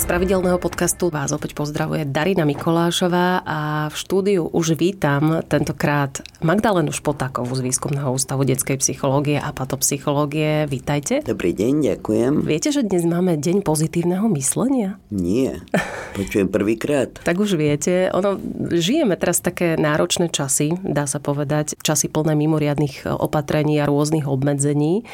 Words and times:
Z 0.00 0.08
pravidelného 0.08 0.56
podcastu 0.56 1.12
vás 1.12 1.28
opäť 1.28 1.52
pozdravuje 1.52 2.08
Darina 2.08 2.48
Mikolášová 2.48 3.44
a 3.44 3.58
v 3.92 3.96
štúdiu 4.00 4.48
už 4.48 4.72
vítam 4.72 5.44
tentokrát 5.44 6.24
Magdalenu 6.40 6.88
Špotákovú 6.88 7.52
z 7.52 7.68
Výskumného 7.68 8.08
ústavu 8.08 8.48
detskej 8.48 8.80
psychológie 8.80 9.36
a 9.36 9.52
patopsychológie. 9.52 10.64
Vítajte. 10.72 11.20
Dobrý 11.20 11.52
deň, 11.52 12.00
ďakujem. 12.00 12.32
Viete, 12.48 12.72
že 12.72 12.80
dnes 12.80 13.04
máme 13.04 13.36
deň 13.36 13.60
pozitívneho 13.60 14.24
myslenia? 14.32 14.96
Nie, 15.12 15.60
počujem 16.16 16.48
prvýkrát. 16.48 17.20
Tak 17.30 17.36
už 17.36 17.60
viete, 17.60 18.08
ono, 18.16 18.40
žijeme 18.72 19.20
teraz 19.20 19.44
také 19.44 19.76
náročné 19.76 20.32
časy, 20.32 20.80
dá 20.80 21.04
sa 21.04 21.20
povedať, 21.20 21.76
časy 21.84 22.08
plné 22.08 22.32
mimoriadných 22.40 23.04
opatrení 23.06 23.76
a 23.78 23.86
rôznych 23.86 24.24
obmedzení. 24.24 25.04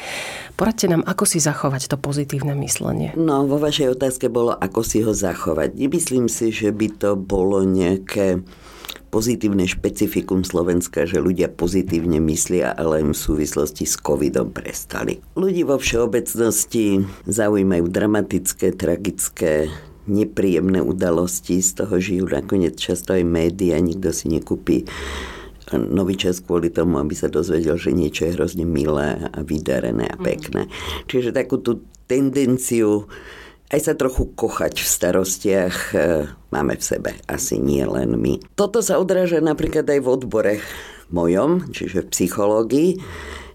Poradte 0.55 0.87
nám, 0.87 1.03
ako 1.03 1.27
si 1.27 1.43
zachovať 1.43 1.91
to 1.91 1.99
pozitívne 1.99 2.55
myslenie. 2.63 3.11
No, 3.19 3.43
vo 3.43 3.59
vašej 3.59 3.93
otázke 3.93 4.31
bolo, 4.31 4.55
ako 4.55 4.76
si 4.81 5.05
ho 5.05 5.13
zachovať. 5.13 5.77
Nemyslím 5.77 6.25
si, 6.25 6.49
že 6.49 6.73
by 6.73 6.87
to 6.97 7.15
bolo 7.15 7.61
nejaké 7.63 8.41
pozitívne 9.07 9.63
špecifikum 9.63 10.43
Slovenska, 10.43 11.07
že 11.07 11.23
ľudia 11.23 11.47
pozitívne 11.47 12.19
myslia, 12.27 12.75
ale 12.75 13.01
im 13.01 13.15
v 13.15 13.23
súvislosti 13.23 13.87
s 13.87 13.95
covidom 13.97 14.51
prestali. 14.51 15.23
Ľudí 15.39 15.63
vo 15.63 15.79
všeobecnosti 15.79 17.07
zaujímajú 17.25 17.85
dramatické, 17.87 18.75
tragické 18.75 19.71
nepríjemné 20.07 20.79
udalosti, 20.79 21.59
z 21.59 21.83
toho 21.83 21.99
žijú 21.99 22.25
nakoniec 22.31 22.79
často 22.79 23.11
aj 23.15 23.23
médiá, 23.27 23.79
nikto 23.79 24.15
si 24.15 24.31
nekúpi 24.31 24.87
nový 25.75 26.15
čas 26.15 26.39
kvôli 26.39 26.71
tomu, 26.71 26.95
aby 26.95 27.11
sa 27.11 27.27
dozvedel, 27.27 27.75
že 27.75 27.91
niečo 27.91 28.23
je 28.23 28.35
hrozne 28.39 28.63
milé 28.63 29.19
a 29.19 29.39
vydarené 29.43 30.07
a 30.07 30.15
pekné. 30.15 30.71
Čiže 31.11 31.35
takú 31.35 31.59
tú 31.59 31.83
tendenciu 32.07 33.11
aj 33.67 33.79
sa 33.83 33.93
trochu 33.99 34.31
kochať 34.31 34.79
v 34.79 34.87
starostiach 34.87 35.77
e, 35.91 35.97
máme 36.55 36.79
v 36.79 36.83
sebe, 36.83 37.11
asi 37.27 37.59
nie 37.59 37.83
len 37.83 38.15
my. 38.15 38.39
Toto 38.55 38.79
sa 38.79 38.95
odráža 38.95 39.43
napríklad 39.43 39.83
aj 39.83 39.99
v 39.99 40.07
odbore 40.07 40.55
mojom, 41.11 41.71
čiže 41.75 42.07
v 42.07 42.11
psychológii, 42.11 42.91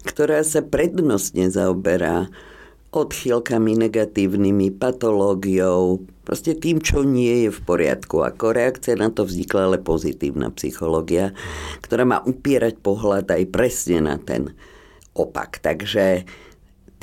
ktorá 0.05 0.45
sa 0.45 0.61
prednostne 0.61 1.49
zaoberá 1.49 2.29
odchýlkami 2.93 3.89
negatívnymi, 3.89 4.77
patológiou, 4.77 6.05
proste 6.21 6.53
tým, 6.53 6.77
čo 6.77 7.01
nie 7.01 7.49
je 7.49 7.49
v 7.49 7.59
poriadku. 7.65 8.21
Ako 8.21 8.53
reakcia 8.53 8.93
na 8.93 9.09
to 9.09 9.25
vznikla 9.25 9.65
ale 9.65 9.77
pozitívna 9.81 10.53
psychológia, 10.53 11.33
ktorá 11.81 12.05
má 12.05 12.21
upierať 12.21 12.77
pohľad 12.85 13.25
aj 13.33 13.43
presne 13.49 14.05
na 14.05 14.21
ten 14.21 14.53
opak. 15.17 15.57
Takže 15.57 16.29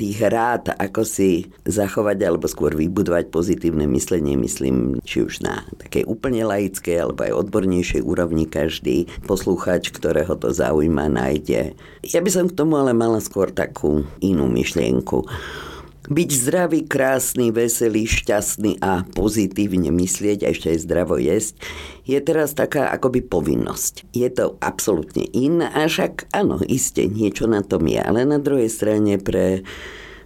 tých 0.01 0.17
rád, 0.25 0.73
ako 0.81 1.05
si 1.05 1.53
zachovať 1.69 2.25
alebo 2.25 2.49
skôr 2.49 2.73
vybudovať 2.73 3.29
pozitívne 3.29 3.85
myslenie, 3.85 4.33
myslím, 4.33 4.97
či 5.05 5.21
už 5.21 5.45
na 5.45 5.61
takej 5.77 6.09
úplne 6.09 6.41
laickej 6.41 7.05
alebo 7.05 7.21
aj 7.21 7.37
odbornejšej 7.45 8.01
úrovni 8.01 8.49
každý 8.49 9.05
poslucháč, 9.29 9.93
ktorého 9.93 10.33
to 10.41 10.49
zaujíma, 10.49 11.05
nájde. 11.05 11.77
Ja 12.01 12.25
by 12.25 12.29
som 12.33 12.49
k 12.49 12.57
tomu 12.57 12.81
ale 12.81 12.97
mala 12.97 13.21
skôr 13.21 13.53
takú 13.53 14.09
inú 14.25 14.49
myšlienku. 14.49 15.29
Byť 16.01 16.29
zdravý, 16.33 16.89
krásny, 16.89 17.53
veselý, 17.53 18.09
šťastný 18.09 18.81
a 18.81 19.05
pozitívne 19.13 19.93
myslieť 19.93 20.41
a 20.41 20.49
ešte 20.49 20.73
aj 20.73 20.79
zdravo 20.81 21.21
jesť 21.21 21.61
je 22.09 22.17
teraz 22.17 22.57
taká 22.57 22.89
akoby 22.89 23.21
povinnosť. 23.21 24.09
Je 24.09 24.25
to 24.33 24.57
absolútne 24.65 25.29
in, 25.29 25.61
a 25.61 25.85
však 25.85 26.33
áno, 26.33 26.57
iste, 26.65 27.05
niečo 27.05 27.45
na 27.45 27.61
tom 27.61 27.85
je, 27.85 28.01
ale 28.01 28.25
na 28.25 28.41
druhej 28.41 28.73
strane 28.73 29.21
pre 29.21 29.61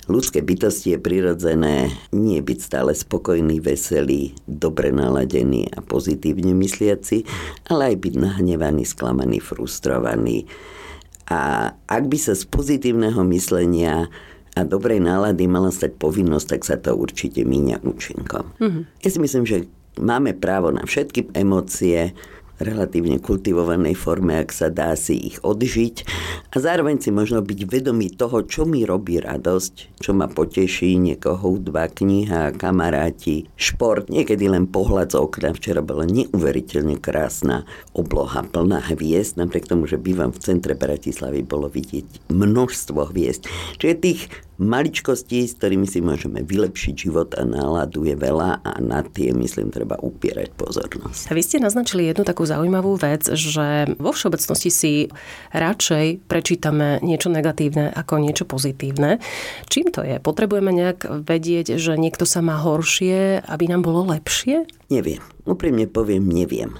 ľudské 0.08 0.40
bytosti 0.40 0.96
je 0.96 1.00
prirodzené 1.04 1.92
nie 2.16 2.40
byť 2.40 2.60
stále 2.64 2.96
spokojný, 2.96 3.60
veselý, 3.60 4.32
dobre 4.48 4.96
naladený 4.96 5.76
a 5.76 5.84
pozitívne 5.84 6.56
mysliaci, 6.56 7.28
ale 7.68 7.92
aj 7.92 7.96
byť 8.00 8.14
nahnevaný, 8.16 8.88
sklamaný, 8.88 9.44
frustrovaný. 9.44 10.48
A 11.28 11.74
ak 11.90 12.04
by 12.08 12.16
sa 12.16 12.32
z 12.32 12.48
pozitívneho 12.48 13.28
myslenia 13.28 14.08
a 14.56 14.64
dobrej 14.64 15.04
nálady 15.04 15.52
mala 15.52 15.70
stať 15.70 16.00
povinnosť, 16.00 16.48
tak 16.56 16.62
sa 16.64 16.76
to 16.80 16.96
určite 16.96 17.44
míňa 17.44 17.84
účinkom. 17.84 18.56
Mm-hmm. 18.58 18.84
Ja 19.04 19.10
si 19.12 19.20
myslím, 19.20 19.44
že 19.44 19.68
máme 20.00 20.32
právo 20.36 20.72
na 20.72 20.88
všetky 20.88 21.36
emócie, 21.36 22.16
relatívne 22.60 23.20
kultivovanej 23.20 23.96
forme, 23.96 24.40
ak 24.40 24.50
sa 24.52 24.68
dá 24.72 24.96
si 24.96 25.18
ich 25.18 25.38
odžiť 25.44 25.96
a 26.52 26.56
zároveň 26.60 27.04
si 27.04 27.12
možno 27.12 27.44
byť 27.44 27.60
vedomý 27.68 28.12
toho, 28.14 28.44
čo 28.48 28.64
mi 28.64 28.88
robí 28.88 29.20
radosť, 29.20 30.00
čo 30.00 30.12
ma 30.16 30.32
poteší, 30.32 30.96
niekoho 30.96 31.56
hudba, 31.56 31.92
kniha, 31.92 32.56
kamaráti, 32.56 33.48
šport, 33.60 34.08
niekedy 34.08 34.48
len 34.48 34.68
pohľad 34.68 35.12
z 35.12 35.20
okna. 35.20 35.52
Včera 35.56 35.84
bola 35.84 36.08
neuveriteľne 36.08 37.00
krásna 37.00 37.68
obloha 37.92 38.44
plná 38.44 38.92
hviezd, 38.92 39.36
napriek 39.40 39.68
tomu, 39.68 39.88
že 39.88 40.00
bývam 40.00 40.32
v 40.32 40.42
centre 40.42 40.74
Bratislavy, 40.76 41.44
bolo 41.44 41.68
vidieť 41.68 42.32
množstvo 42.32 43.12
hviezd. 43.12 43.48
Čiže 43.80 43.96
tých 44.00 44.22
maličkostí, 44.58 45.44
s 45.44 45.60
ktorými 45.60 45.84
si 45.84 46.00
môžeme 46.00 46.42
vylepšiť 46.44 46.94
život 46.96 47.36
a 47.36 47.44
náladu 47.44 48.08
je 48.08 48.16
veľa 48.16 48.64
a 48.64 48.72
na 48.80 49.04
tie, 49.04 49.36
myslím, 49.36 49.72
treba 49.72 50.00
upierať 50.00 50.56
pozornosť. 50.56 51.28
A 51.28 51.36
vy 51.36 51.42
ste 51.44 51.60
naznačili 51.60 52.08
jednu 52.08 52.24
takú 52.24 52.48
zaujímavú 52.48 52.96
vec, 52.96 53.28
že 53.36 53.92
vo 54.00 54.16
všeobecnosti 54.16 54.72
si 54.72 54.94
radšej 55.52 56.28
prečítame 56.28 57.04
niečo 57.04 57.28
negatívne 57.28 57.92
ako 57.92 58.24
niečo 58.24 58.48
pozitívne. 58.48 59.20
Čím 59.68 59.92
to 59.92 60.02
je? 60.04 60.24
Potrebujeme 60.24 60.72
nejak 60.72 61.28
vedieť, 61.28 61.76
že 61.76 62.00
niekto 62.00 62.24
sa 62.24 62.40
má 62.40 62.56
horšie, 62.60 63.44
aby 63.44 63.66
nám 63.68 63.84
bolo 63.84 64.08
lepšie? 64.08 64.68
Neviem. 64.88 65.20
Úprimne 65.46 65.86
poviem, 65.86 66.26
neviem. 66.26 66.74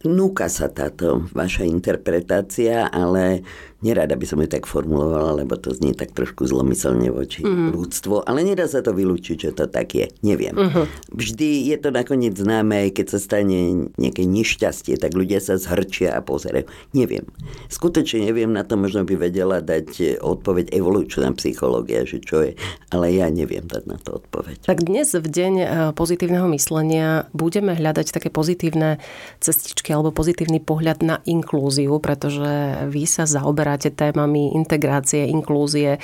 Núka 0.00 0.48
sa 0.48 0.72
táto 0.72 1.28
vaša 1.36 1.68
interpretácia, 1.68 2.88
ale 2.88 3.44
Nerada 3.80 4.12
by 4.12 4.26
som 4.28 4.44
ju 4.44 4.48
tak 4.48 4.68
formulovala, 4.68 5.40
lebo 5.40 5.56
to 5.56 5.72
znie 5.72 5.96
tak 5.96 6.12
trošku 6.12 6.44
zlomyselne 6.44 7.08
voči 7.08 7.40
mm. 7.40 7.72
ľudstvu, 7.72 8.28
ale 8.28 8.44
nedá 8.44 8.68
sa 8.68 8.84
to 8.84 8.92
vylúčiť, 8.92 9.36
že 9.48 9.50
to 9.56 9.64
tak 9.66 9.96
je. 9.96 10.12
Neviem. 10.20 10.52
Uh-huh. 10.52 10.84
Vždy 11.16 11.72
je 11.72 11.76
to 11.80 11.88
nakoniec 11.88 12.36
známe, 12.36 12.76
aj 12.88 12.90
keď 13.00 13.06
sa 13.16 13.18
stane 13.18 13.88
nejaké 13.96 14.28
nešťastie, 14.28 15.00
tak 15.00 15.16
ľudia 15.16 15.40
sa 15.40 15.56
zhrčia 15.56 16.12
a 16.12 16.20
pozerajú. 16.20 16.68
Neviem. 16.92 17.24
Skutočne 17.72 18.28
neviem, 18.28 18.52
na 18.52 18.68
to 18.68 18.76
možno 18.76 19.08
by 19.08 19.16
vedela 19.16 19.64
dať 19.64 20.20
odpoveď 20.20 20.76
evolučná 20.76 21.32
psychológia, 21.40 22.04
že 22.04 22.20
čo 22.20 22.44
je, 22.44 22.60
ale 22.92 23.16
ja 23.16 23.32
neviem 23.32 23.64
dať 23.64 23.84
na 23.88 23.96
to 23.96 24.20
odpoveď. 24.20 24.68
Tak 24.68 24.84
dnes 24.84 25.16
v 25.16 25.24
deň 25.24 25.54
e, 25.56 25.66
pozitívneho 25.96 26.44
myslenia 26.52 27.32
budeme 27.32 27.72
hľadať 27.72 28.12
také 28.12 28.28
pozitívne 28.28 29.00
cestičky 29.40 29.96
alebo 29.96 30.12
pozitívny 30.12 30.60
pohľad 30.60 31.00
na 31.00 31.16
inklúziu, 31.24 31.96
pretože 31.96 32.84
vy 32.92 33.08
sa 33.08 33.24
zaoberáte 33.24 33.69
zaoberáte 33.70 33.94
témami 33.94 34.50
integrácie, 34.58 35.30
inklúzie, 35.30 36.02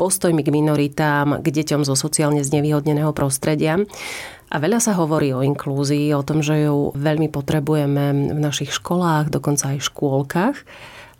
postojmi 0.00 0.40
k 0.40 0.48
minoritám, 0.48 1.44
k 1.44 1.46
deťom 1.52 1.84
zo 1.84 1.92
sociálne 1.92 2.40
znevýhodneného 2.40 3.12
prostredia. 3.12 3.76
A 4.52 4.56
veľa 4.56 4.80
sa 4.80 4.96
hovorí 4.96 5.32
o 5.36 5.44
inklúzii, 5.44 6.12
o 6.16 6.24
tom, 6.24 6.40
že 6.40 6.68
ju 6.68 6.92
veľmi 6.96 7.28
potrebujeme 7.28 8.32
v 8.32 8.40
našich 8.40 8.72
školách, 8.72 9.28
dokonca 9.28 9.76
aj 9.76 9.78
v 9.80 9.88
škôlkach. 9.92 10.56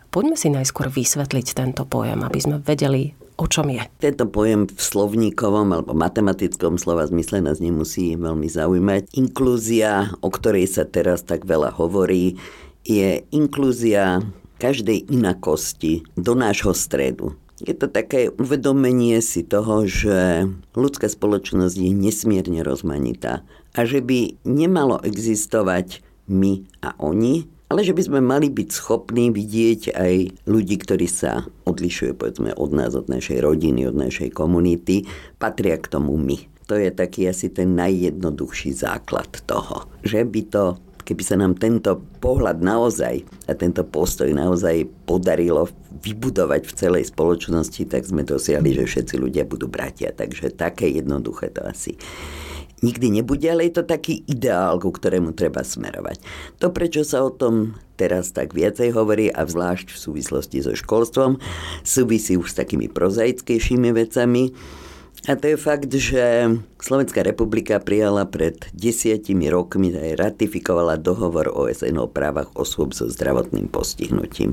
Poďme 0.09 0.37
si 0.37 0.49
najskôr 0.53 0.89
vysvetliť 0.89 1.57
tento 1.57 1.85
pojem, 1.89 2.21
aby 2.25 2.39
sme 2.41 2.57
vedeli, 2.61 3.17
o 3.41 3.49
čom 3.49 3.69
je. 3.73 3.85
Tento 4.01 4.29
pojem 4.29 4.69
v 4.69 4.81
slovníkovom 4.81 5.69
alebo 5.73 5.93
matematickom 5.97 6.77
slova 6.77 7.09
zmysle 7.09 7.41
nás 7.41 7.61
nemusí 7.61 8.17
veľmi 8.17 8.49
zaujímať. 8.49 9.13
Inklúzia, 9.17 10.13
o 10.21 10.29
ktorej 10.29 10.69
sa 10.69 10.85
teraz 10.85 11.25
tak 11.25 11.49
veľa 11.49 11.73
hovorí, 11.77 12.37
je 12.85 13.25
inklúzia 13.33 14.21
každej 14.63 15.11
inakosti 15.11 16.07
do 16.15 16.39
nášho 16.39 16.71
stredu. 16.71 17.35
Je 17.59 17.75
to 17.75 17.91
také 17.91 18.31
uvedomenie 18.31 19.19
si 19.19 19.43
toho, 19.43 19.87
že 19.87 20.47
ľudská 20.79 21.11
spoločnosť 21.11 21.75
je 21.79 21.91
nesmierne 21.91 22.63
rozmanitá 22.63 23.43
a 23.75 23.83
že 23.83 23.99
by 23.99 24.39
nemalo 24.47 25.03
existovať 25.03 26.03
my 26.31 26.63
a 26.83 26.95
oni, 27.03 27.47
ale 27.71 27.87
že 27.87 27.95
by 27.95 28.03
sme 28.03 28.21
mali 28.23 28.51
byť 28.51 28.69
schopní 28.69 29.31
vidieť 29.31 29.95
aj 29.95 30.15
ľudí, 30.45 30.77
ktorí 30.79 31.07
sa 31.07 31.47
odlišujú 31.65 32.19
povedzme 32.19 32.51
od 32.59 32.71
nás, 32.75 32.93
od 32.99 33.07
našej 33.07 33.43
rodiny, 33.43 33.87
od 33.87 33.97
našej 33.97 34.35
komunity, 34.35 35.07
patria 35.39 35.79
k 35.79 35.91
tomu 35.91 36.19
my. 36.19 36.39
To 36.71 36.79
je 36.79 36.91
taký 36.95 37.31
asi 37.31 37.51
ten 37.51 37.75
najjednoduchší 37.79 38.75
základ 38.75 39.29
toho, 39.47 39.87
že 40.03 40.23
by 40.23 40.41
to 40.51 40.65
keby 41.13 41.29
sa 41.29 41.37
nám 41.37 41.61
tento 41.61 42.01
pohľad 42.25 42.65
naozaj 42.65 43.21
a 43.45 43.53
tento 43.53 43.85
postoj 43.85 44.33
naozaj 44.33 44.89
podarilo 45.05 45.69
vybudovať 46.01 46.65
v 46.65 46.73
celej 46.73 47.05
spoločnosti, 47.13 47.85
tak 47.85 48.09
sme 48.09 48.25
dosiahli, 48.25 48.73
že 48.73 48.89
všetci 48.89 49.21
ľudia 49.21 49.45
budú 49.45 49.69
bratia. 49.69 50.09
Takže 50.09 50.57
také 50.57 50.89
jednoduché 50.89 51.53
to 51.53 51.61
asi 51.69 52.01
nikdy 52.81 53.13
nebude, 53.13 53.45
ale 53.45 53.69
je 53.69 53.77
to 53.77 53.85
taký 53.85 54.25
ideál, 54.25 54.81
ku 54.81 54.89
ktorému 54.89 55.37
treba 55.37 55.61
smerovať. 55.61 56.19
To, 56.65 56.73
prečo 56.73 57.05
sa 57.05 57.23
o 57.23 57.31
tom 57.31 57.77
teraz 58.01 58.33
tak 58.33 58.57
viacej 58.57 58.97
hovorí 58.97 59.29
a 59.29 59.45
zvlášť 59.45 59.93
v 59.93 59.99
súvislosti 60.01 60.65
so 60.65 60.73
školstvom, 60.75 61.39
súvisí 61.87 62.35
už 62.35 62.51
s 62.51 62.59
takými 62.59 62.89
prozaickejšími 62.91 63.95
vecami, 63.95 64.51
a 65.23 65.39
to 65.39 65.55
je 65.55 65.59
fakt, 65.61 65.93
že 65.95 66.51
Slovenská 66.83 67.23
republika 67.23 67.79
prijala 67.79 68.27
pred 68.27 68.59
desiatimi 68.75 69.47
rokmi 69.47 69.95
aj 69.95 70.19
ratifikovala 70.19 70.99
dohovor 70.99 71.47
OSN 71.47 71.95
o 72.03 72.11
právach 72.11 72.51
osôb 72.59 72.91
so 72.91 73.07
zdravotným 73.07 73.71
postihnutím, 73.71 74.51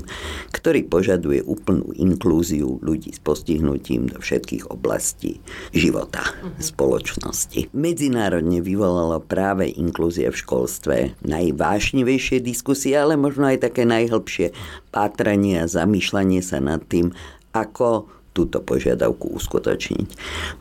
ktorý 0.54 0.86
požaduje 0.86 1.42
úplnú 1.42 1.90
inklúziu 1.98 2.78
ľudí 2.86 3.10
s 3.10 3.18
postihnutím 3.18 4.14
do 4.14 4.22
všetkých 4.22 4.70
oblastí 4.70 5.42
života 5.74 6.22
uh-huh. 6.22 6.62
spoločnosti. 6.62 7.74
Medzinárodne 7.74 8.62
vyvolalo 8.62 9.18
práve 9.18 9.66
inklúzia 9.74 10.30
v 10.30 10.38
školstve 10.38 10.96
najvášnivejšie 11.26 12.38
diskusie, 12.46 12.94
ale 12.94 13.18
možno 13.18 13.50
aj 13.50 13.66
také 13.66 13.82
najhlbšie 13.82 14.54
pátranie 14.94 15.66
a 15.66 15.66
zamýšľanie 15.66 16.46
sa 16.46 16.62
nad 16.62 16.86
tým, 16.86 17.10
ako 17.50 18.19
túto 18.30 18.62
požiadavku 18.62 19.34
uskutočniť. 19.34 20.08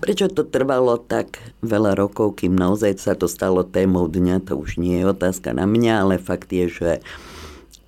Prečo 0.02 0.26
to 0.30 0.46
trvalo 0.46 0.98
tak 0.98 1.38
veľa 1.62 1.94
rokov, 1.94 2.42
kým 2.42 2.58
naozaj 2.58 2.98
sa 2.98 3.14
to 3.14 3.30
stalo 3.30 3.62
témou 3.62 4.10
dňa, 4.10 4.46
to 4.50 4.58
už 4.58 4.82
nie 4.82 5.02
je 5.02 5.10
otázka 5.10 5.54
na 5.54 5.70
mňa, 5.70 5.94
ale 6.02 6.16
fakt 6.18 6.50
je, 6.50 6.66
že 6.70 6.92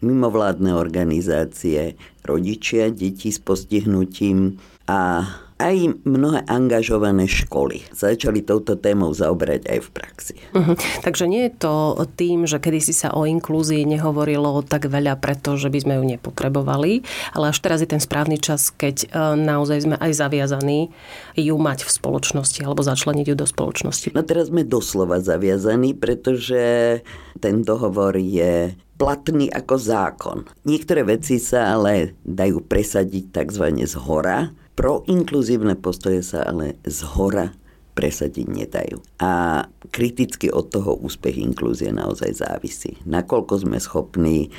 mimovládne 0.01 0.73
organizácie, 0.73 1.97
rodičia 2.25 2.89
detí 2.89 3.29
s 3.29 3.37
postihnutím 3.37 4.57
a 4.89 5.29
aj 5.61 6.01
mnohé 6.01 6.41
angažované 6.49 7.29
školy 7.29 7.85
začali 7.93 8.41
touto 8.41 8.73
témou 8.73 9.13
zaoberať 9.13 9.69
aj 9.69 9.79
v 9.85 9.89
praxi. 9.93 10.35
Uh-huh. 10.57 10.73
Takže 11.05 11.29
nie 11.29 11.47
je 11.47 11.53
to 11.61 11.73
tým, 12.17 12.49
že 12.49 12.57
kedysi 12.57 12.91
sa 12.97 13.13
o 13.13 13.29
inklúzii 13.29 13.85
nehovorilo 13.85 14.65
tak 14.65 14.89
veľa, 14.89 15.21
pretože 15.21 15.69
by 15.69 15.79
sme 15.79 15.93
ju 16.01 16.03
nepotrebovali, 16.17 17.05
ale 17.37 17.53
až 17.53 17.57
teraz 17.61 17.85
je 17.85 17.89
ten 17.89 18.01
správny 18.01 18.41
čas, 18.41 18.73
keď 18.73 18.95
e, 19.05 19.07
naozaj 19.37 19.77
sme 19.85 19.95
aj 20.01 20.11
zaviazaní 20.17 20.89
ju 21.37 21.55
mať 21.55 21.85
v 21.85 21.89
spoločnosti 21.93 22.59
alebo 22.65 22.81
začleniť 22.81 23.25
ju 23.29 23.35
do 23.37 23.45
spoločnosti. 23.45 24.07
No 24.17 24.25
teraz 24.25 24.49
sme 24.49 24.65
doslova 24.65 25.21
zaviazaní, 25.21 25.93
pretože 25.93 26.99
ten 27.37 27.61
dohovor 27.61 28.17
je 28.17 28.73
platný 29.01 29.49
ako 29.49 29.75
zákon. 29.81 30.37
Niektoré 30.61 31.01
veci 31.01 31.41
sa 31.41 31.73
ale 31.73 32.13
dajú 32.21 32.61
presadiť 32.61 33.33
tzv. 33.33 33.65
z 33.81 33.97
hora, 33.97 34.53
Proinkluzívne 34.81 35.77
postoje 35.77 36.25
sa 36.25 36.41
ale 36.41 36.81
z 36.81 37.05
hora 37.13 37.53
presadiť 37.93 38.47
nedajú. 38.49 38.97
A 39.21 39.61
kriticky 39.93 40.49
od 40.49 40.73
toho 40.73 40.97
úspech 40.97 41.37
inklúzie 41.37 41.93
naozaj 41.93 42.41
závisí. 42.41 42.97
Nakoľko 43.05 43.61
sme 43.61 43.77
schopní 43.77 44.49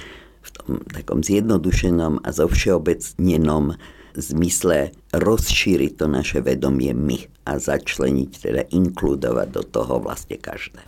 v 0.42 0.48
tom 0.54 0.78
takom 0.94 1.26
zjednodušenom 1.26 2.22
a 2.22 2.28
zovšeobecnenom 2.30 3.74
zmysle 4.14 4.94
rozšíriť 5.10 5.92
to 5.98 6.06
naše 6.06 6.38
vedomie 6.38 6.94
my 6.94 7.31
a 7.42 7.58
začleniť, 7.58 8.30
teda 8.38 8.62
inkludovať 8.70 9.48
do 9.50 9.62
toho 9.66 9.98
vlastne 9.98 10.38
každé. 10.38 10.78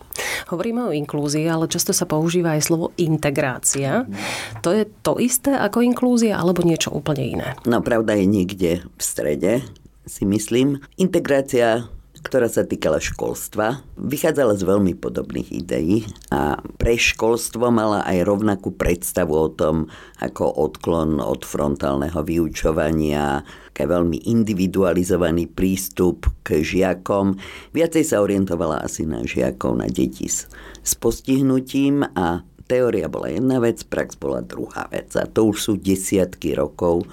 Hovoríme 0.47 0.87
o 0.87 0.95
inklúzii, 0.95 1.43
ale 1.51 1.67
často 1.67 1.91
sa 1.91 2.07
používa 2.07 2.55
aj 2.55 2.71
slovo 2.71 2.95
integrácia. 2.95 4.07
To 4.63 4.71
je 4.71 4.87
to 5.03 5.19
isté 5.19 5.51
ako 5.51 5.83
inklúzia 5.83 6.39
alebo 6.39 6.63
niečo 6.63 6.95
úplne 6.95 7.23
iné? 7.27 7.47
No 7.67 7.83
pravda 7.83 8.15
je 8.15 8.25
niekde 8.27 8.71
v 8.87 9.01
strede, 9.01 9.67
si 10.05 10.23
myslím. 10.23 10.79
Integrácia 11.01 11.89
ktorá 12.25 12.49
sa 12.49 12.65
týkala 12.65 12.97
školstva, 12.97 13.85
vychádzala 14.01 14.57
z 14.57 14.65
veľmi 14.65 14.97
podobných 14.97 15.53
ideí 15.53 16.09
a 16.33 16.57
pre 16.81 16.97
školstvo 16.97 17.69
mala 17.69 18.01
aj 18.01 18.25
rovnakú 18.25 18.73
predstavu 18.73 19.37
o 19.37 19.53
tom, 19.53 19.93
ako 20.17 20.49
odklon 20.49 21.21
od 21.21 21.45
frontálneho 21.45 22.25
vyučovania, 22.25 23.45
ke 23.77 23.85
veľmi 23.85 24.25
individualizovaný 24.25 25.45
prístup 25.53 26.25
k 26.41 26.65
žiakom. 26.65 27.37
Viacej 27.77 28.01
sa 28.01 28.25
orientovala 28.25 28.81
asi 28.81 29.05
na 29.05 29.21
žiakov, 29.21 29.77
na 29.77 29.85
deti 29.85 30.25
s 30.25 30.93
postihnutím 30.97 32.01
a 32.17 32.41
teória 32.65 33.05
bola 33.05 33.29
jedna 33.29 33.61
vec, 33.61 33.85
prax 33.85 34.17
bola 34.17 34.41
druhá 34.41 34.89
vec. 34.89 35.13
A 35.13 35.29
to 35.29 35.53
už 35.53 35.57
sú 35.61 35.73
desiatky 35.77 36.57
rokov 36.57 37.05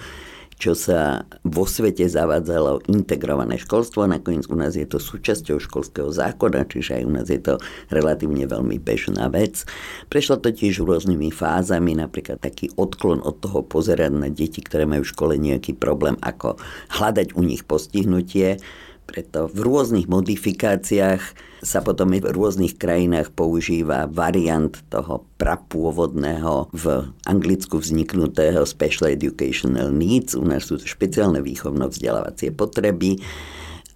čo 0.62 0.78
sa 0.78 1.26
vo 1.42 1.66
svete 1.66 2.06
zavádzalo 2.06 2.86
integrované 2.86 3.58
školstvo. 3.58 4.06
Nakoniec 4.06 4.46
u 4.46 4.54
nás 4.54 4.78
je 4.78 4.86
to 4.86 5.02
súčasťou 5.02 5.58
školského 5.58 6.14
zákona, 6.14 6.62
čiže 6.70 7.02
aj 7.02 7.02
u 7.02 7.10
nás 7.10 7.26
je 7.26 7.42
to 7.42 7.58
relatívne 7.90 8.46
veľmi 8.46 8.78
bežná 8.78 9.26
vec. 9.26 9.66
Prešlo 10.06 10.38
to 10.38 10.54
tiež 10.54 10.86
rôznymi 10.86 11.34
fázami, 11.34 11.98
napríklad 11.98 12.38
taký 12.38 12.70
odklon 12.78 13.18
od 13.26 13.42
toho 13.42 13.66
pozerať 13.66 14.14
na 14.14 14.30
deti, 14.30 14.62
ktoré 14.62 14.86
majú 14.86 15.02
v 15.02 15.10
škole 15.10 15.34
nejaký 15.34 15.74
problém, 15.74 16.14
ako 16.22 16.54
hľadať 16.94 17.34
u 17.34 17.42
nich 17.42 17.66
postihnutie 17.66 18.62
preto 19.12 19.44
v 19.52 19.60
rôznych 19.68 20.08
modifikáciách 20.08 21.20
sa 21.60 21.84
potom 21.84 22.16
v 22.16 22.32
rôznych 22.32 22.80
krajinách 22.80 23.36
používa 23.36 24.08
variant 24.08 24.72
toho 24.88 25.28
prapôvodného 25.36 26.72
v 26.72 27.12
Anglicku 27.28 27.76
vzniknutého 27.76 28.64
Special 28.64 29.12
Educational 29.12 29.92
Needs. 29.92 30.32
U 30.32 30.48
nás 30.48 30.64
sú 30.64 30.80
to 30.80 30.88
špeciálne 30.88 31.44
výchovno-vzdelávacie 31.44 32.56
potreby. 32.56 33.20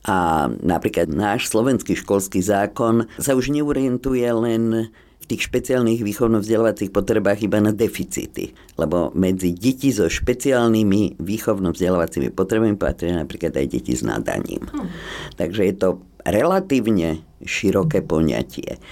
A 0.04 0.46
napríklad 0.60 1.08
náš 1.10 1.48
slovenský 1.48 1.96
školský 1.96 2.44
zákon 2.44 3.08
sa 3.16 3.32
už 3.34 3.50
neorientuje 3.50 4.28
len 4.30 4.92
tých 5.26 5.50
špeciálnych 5.50 6.06
výchovno-vzdelávacích 6.06 6.94
potrebách 6.94 7.42
iba 7.42 7.58
na 7.58 7.74
deficity. 7.74 8.54
Lebo 8.78 9.10
medzi 9.12 9.50
deti 9.52 9.90
so 9.90 10.06
špeciálnymi 10.06 11.18
výchovno-vzdelávacími 11.18 12.30
potrebami 12.30 12.78
patria 12.78 13.18
napríklad 13.18 13.58
aj 13.58 13.66
deti 13.66 13.92
s 13.92 14.06
nadaním. 14.06 14.62
Hmm. 14.70 14.88
Takže 15.34 15.62
je 15.66 15.74
to 15.74 15.88
relatívne 16.26 17.22
široké 17.46 18.02
poňatie. 18.02 18.82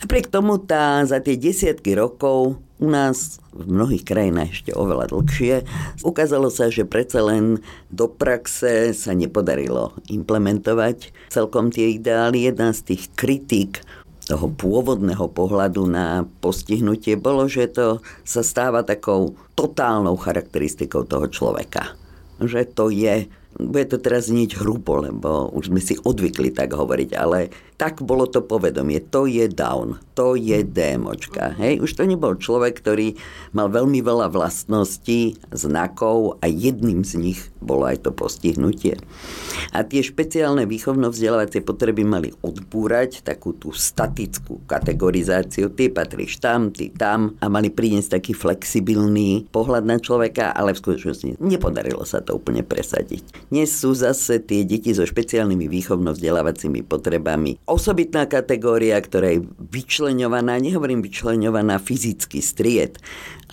Napriek 0.00 0.32
tomu 0.32 0.56
tá 0.62 1.04
za 1.04 1.20
tie 1.20 1.36
desiatky 1.36 1.92
rokov 1.92 2.56
u 2.80 2.88
nás 2.88 3.36
v 3.52 3.68
mnohých 3.68 4.08
krajinách 4.08 4.56
ešte 4.56 4.72
oveľa 4.72 5.12
dlhšie. 5.12 5.68
Ukázalo 6.00 6.48
sa, 6.48 6.72
že 6.72 6.88
predsa 6.88 7.20
len 7.20 7.60
do 7.92 8.08
praxe 8.08 8.96
sa 8.96 9.12
nepodarilo 9.12 9.92
implementovať 10.08 11.12
celkom 11.28 11.68
tie 11.68 12.00
ideály. 12.00 12.48
Jedna 12.48 12.72
z 12.72 12.96
tých 12.96 13.12
kritik 13.12 13.84
toho 14.30 14.46
pôvodného 14.46 15.26
pohľadu 15.26 15.90
na 15.90 16.22
postihnutie 16.38 17.18
bolo, 17.18 17.50
že 17.50 17.66
to 17.66 17.98
sa 18.22 18.46
stáva 18.46 18.86
takou 18.86 19.34
totálnou 19.58 20.14
charakteristikou 20.14 21.02
toho 21.02 21.26
človeka. 21.26 21.98
Že 22.38 22.62
to 22.70 22.94
je 22.94 23.26
bude 23.58 23.90
to 23.90 23.98
teraz 23.98 24.30
znieť 24.30 24.62
hrubo, 24.62 25.02
lebo 25.02 25.50
už 25.50 25.74
sme 25.74 25.82
si 25.82 25.98
odvykli 25.98 26.54
tak 26.54 26.70
hovoriť, 26.70 27.10
ale 27.18 27.50
tak 27.80 28.04
bolo 28.04 28.28
to 28.28 28.44
povedomie. 28.44 29.00
To 29.08 29.24
je 29.24 29.48
down, 29.48 29.96
to 30.12 30.36
je 30.36 30.60
démočka. 30.60 31.56
Hej? 31.56 31.80
Už 31.80 31.96
to 31.96 32.04
nebol 32.04 32.36
človek, 32.36 32.76
ktorý 32.76 33.16
mal 33.56 33.72
veľmi 33.72 34.04
veľa 34.04 34.28
vlastností, 34.28 35.40
znakov 35.48 36.36
a 36.44 36.46
jedným 36.46 37.02
z 37.02 37.12
nich 37.16 37.40
bolo 37.64 37.88
aj 37.88 38.04
to 38.04 38.12
postihnutie. 38.12 39.00
A 39.72 39.80
tie 39.80 40.04
špeciálne 40.04 40.68
výchovno-vzdelávacie 40.68 41.64
potreby 41.64 42.04
mali 42.04 42.36
odbúrať 42.44 43.24
takú 43.24 43.56
tú 43.56 43.72
statickú 43.72 44.60
kategorizáciu. 44.68 45.72
Ty 45.72 45.88
patríš 45.88 46.36
tam, 46.36 46.68
ty 46.68 46.92
tam 46.92 47.40
a 47.40 47.48
mali 47.48 47.72
priniesť 47.72 48.20
taký 48.20 48.32
flexibilný 48.36 49.48
pohľad 49.48 49.88
na 49.88 49.96
človeka, 49.96 50.52
ale 50.52 50.76
v 50.76 50.82
skutočnosti 50.84 51.40
nepodarilo 51.40 52.04
sa 52.04 52.20
to 52.20 52.36
úplne 52.36 52.60
presadiť. 52.60 53.39
Dnes 53.48 53.72
sú 53.72 53.96
zase 53.96 54.44
tie 54.44 54.68
deti 54.68 54.92
so 54.92 55.08
špeciálnymi 55.08 55.66
výchovno-vzdelávacími 55.72 56.84
potrebami 56.84 57.56
osobitná 57.64 58.28
kategória, 58.28 59.00
ktorá 59.00 59.32
je 59.32 59.48
vyčleňovaná, 59.72 60.60
nehovorím 60.60 61.00
vyčleňovaná 61.00 61.80
fyzicky 61.80 62.44
stried, 62.44 63.00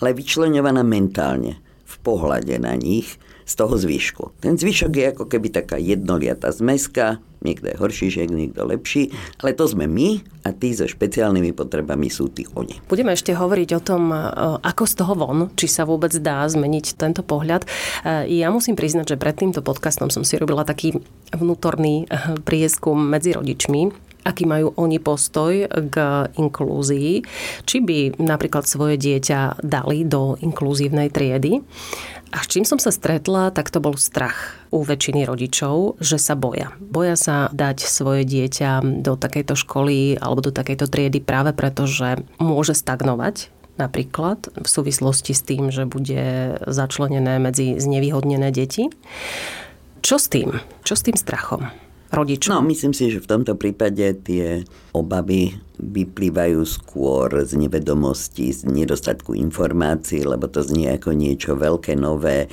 ale 0.04 0.12
vyčleňovaná 0.12 0.84
mentálne 0.84 1.56
v 1.88 1.94
pohľade 2.04 2.60
na 2.60 2.76
nich 2.76 3.16
z 3.48 3.52
toho 3.56 3.80
zvyšku. 3.80 4.44
Ten 4.44 4.60
zvyšok 4.60 4.92
je 4.92 5.04
ako 5.16 5.24
keby 5.24 5.48
taká 5.48 5.80
jednoliatá 5.80 6.52
zmeska, 6.52 7.24
niekto 7.42 7.70
je 7.70 7.76
horší 7.78 8.06
žiek, 8.10 8.30
niekto 8.30 8.66
lepší, 8.66 9.14
ale 9.42 9.54
to 9.54 9.64
sme 9.68 9.86
my 9.86 10.22
a 10.46 10.50
tí 10.54 10.72
so 10.74 10.88
špeciálnymi 10.88 11.52
potrebami 11.54 12.08
sú 12.10 12.32
tí 12.32 12.48
oni. 12.56 12.80
Budeme 12.88 13.14
ešte 13.14 13.36
hovoriť 13.36 13.68
o 13.78 13.80
tom, 13.84 14.10
e, 14.10 14.18
ako 14.64 14.84
z 14.88 14.94
toho 14.96 15.14
von, 15.14 15.38
či 15.54 15.66
sa 15.68 15.84
vôbec 15.84 16.10
dá 16.18 16.46
zmeniť 16.48 16.96
tento 16.96 17.20
pohľad. 17.22 17.66
E, 17.66 17.68
ja 18.38 18.48
musím 18.48 18.74
priznať, 18.74 19.14
že 19.14 19.20
pred 19.20 19.36
týmto 19.36 19.60
podcastom 19.60 20.08
som 20.08 20.24
si 20.24 20.40
robila 20.40 20.64
taký 20.66 20.98
vnútorný 21.34 22.08
e, 22.08 22.40
prieskum 22.42 22.96
medzi 22.96 23.36
rodičmi 23.36 24.07
aký 24.28 24.44
majú 24.44 24.76
oni 24.76 25.00
postoj 25.00 25.64
k 25.72 25.96
inklúzii, 26.36 27.24
či 27.64 27.76
by 27.80 28.20
napríklad 28.20 28.68
svoje 28.68 29.00
dieťa 29.00 29.64
dali 29.64 30.04
do 30.04 30.36
inkluzívnej 30.44 31.08
triedy. 31.08 31.64
A 32.28 32.44
s 32.44 32.52
čím 32.52 32.68
som 32.68 32.76
sa 32.76 32.92
stretla, 32.92 33.48
tak 33.48 33.72
to 33.72 33.80
bol 33.80 33.96
strach 33.96 34.60
u 34.68 34.84
väčšiny 34.84 35.24
rodičov, 35.24 35.96
že 35.96 36.20
sa 36.20 36.36
boja. 36.36 36.76
Boja 36.76 37.16
sa 37.16 37.48
dať 37.56 37.88
svoje 37.88 38.28
dieťa 38.28 39.00
do 39.00 39.16
takejto 39.16 39.56
školy 39.56 40.20
alebo 40.20 40.44
do 40.44 40.52
takejto 40.52 40.92
triedy 40.92 41.24
práve 41.24 41.56
preto, 41.56 41.88
že 41.88 42.20
môže 42.36 42.76
stagnovať 42.76 43.48
napríklad 43.80 44.52
v 44.52 44.68
súvislosti 44.68 45.32
s 45.32 45.46
tým, 45.46 45.72
že 45.72 45.88
bude 45.88 46.58
začlenené 46.66 47.40
medzi 47.40 47.80
znevýhodnené 47.80 48.52
deti. 48.52 48.92
Čo 50.04 50.20
s 50.20 50.28
tým? 50.28 50.60
Čo 50.84 50.98
s 50.98 51.06
tým 51.06 51.16
strachom? 51.16 51.87
Rodičom? 52.12 52.64
No, 52.64 52.68
myslím 52.68 52.92
si, 52.96 53.12
že 53.12 53.22
v 53.22 53.30
tomto 53.30 53.54
prípade 53.54 54.04
tie 54.24 54.64
obavy 54.96 55.56
vyplývajú 55.78 56.60
skôr 56.66 57.30
z 57.46 57.54
nevedomosti, 57.54 58.50
z 58.50 58.66
nedostatku 58.66 59.36
informácií, 59.36 60.26
lebo 60.26 60.50
to 60.50 60.64
znie 60.64 60.90
ako 60.98 61.14
niečo 61.14 61.54
veľké, 61.54 61.94
nové, 61.94 62.50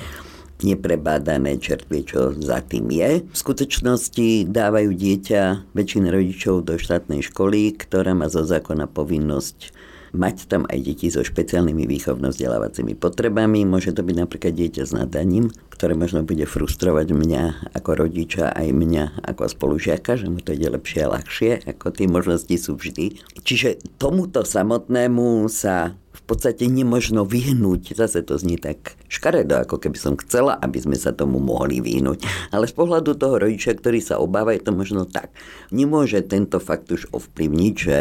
neprebádané, 0.64 1.60
čertvie, 1.60 2.06
čo 2.06 2.32
za 2.32 2.64
tým 2.64 2.88
je. 2.88 3.26
V 3.28 3.36
skutočnosti 3.36 4.48
dávajú 4.48 4.90
dieťa 4.94 5.74
väčšina 5.76 6.08
rodičov 6.08 6.64
do 6.64 6.80
štátnej 6.80 7.20
školy, 7.26 7.76
ktorá 7.76 8.16
má 8.16 8.32
zo 8.32 8.46
zákona 8.46 8.88
povinnosť 8.88 9.75
mať 10.16 10.48
tam 10.48 10.64
aj 10.66 10.78
deti 10.80 11.12
so 11.12 11.20
špeciálnymi 11.20 11.84
výchovno-vzdelávacími 11.84 12.96
potrebami. 12.96 13.68
Môže 13.68 13.92
to 13.92 14.00
byť 14.00 14.16
napríklad 14.16 14.56
dieťa 14.56 14.82
s 14.88 14.92
nadaním, 14.96 15.52
ktoré 15.70 15.92
možno 15.92 16.24
bude 16.24 16.48
frustrovať 16.48 17.12
mňa 17.12 17.76
ako 17.76 17.90
rodiča, 18.08 18.56
aj 18.56 18.68
mňa 18.72 19.04
ako 19.28 19.52
spolužiaka, 19.52 20.16
že 20.16 20.32
mu 20.32 20.40
to 20.40 20.56
ide 20.56 20.72
lepšie 20.72 21.04
a 21.04 21.12
ľahšie, 21.20 21.68
ako 21.68 21.92
tie 21.92 22.08
možnosti 22.08 22.56
sú 22.56 22.80
vždy. 22.80 23.20
Čiže 23.44 24.00
tomuto 24.00 24.42
samotnému 24.42 25.46
sa 25.52 25.92
podstate 26.26 26.66
nemožno 26.66 27.22
vyhnúť. 27.22 27.94
Zase 27.94 28.26
to 28.26 28.34
znie 28.36 28.58
tak 28.58 28.98
škaredo, 29.06 29.62
ako 29.62 29.78
keby 29.78 29.98
som 29.98 30.18
chcela, 30.18 30.58
aby 30.58 30.82
sme 30.82 30.98
sa 30.98 31.14
tomu 31.14 31.38
mohli 31.38 31.78
vyhnúť. 31.78 32.50
Ale 32.50 32.66
z 32.66 32.74
pohľadu 32.74 33.14
toho 33.14 33.38
rodiča, 33.38 33.78
ktorý 33.78 34.02
sa 34.02 34.18
obáva, 34.18 34.52
je 34.52 34.66
to 34.66 34.72
možno 34.74 35.06
tak. 35.06 35.30
Nemôže 35.70 36.26
tento 36.26 36.58
fakt 36.58 36.90
už 36.90 37.08
ovplyvniť, 37.14 37.74
že 37.74 37.98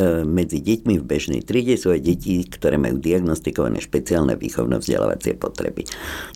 E, 0.00 0.22
medzi 0.24 0.62
deťmi 0.62 1.02
v 1.02 1.04
bežnej 1.04 1.42
triede 1.44 1.76
sú 1.76 1.90
aj 1.90 2.00
deti, 2.00 2.40
ktoré 2.46 2.78
majú 2.78 2.96
diagnostikované 2.96 3.82
špeciálne 3.82 4.38
výchovno-vzdelávacie 4.38 5.36
potreby. 5.36 5.84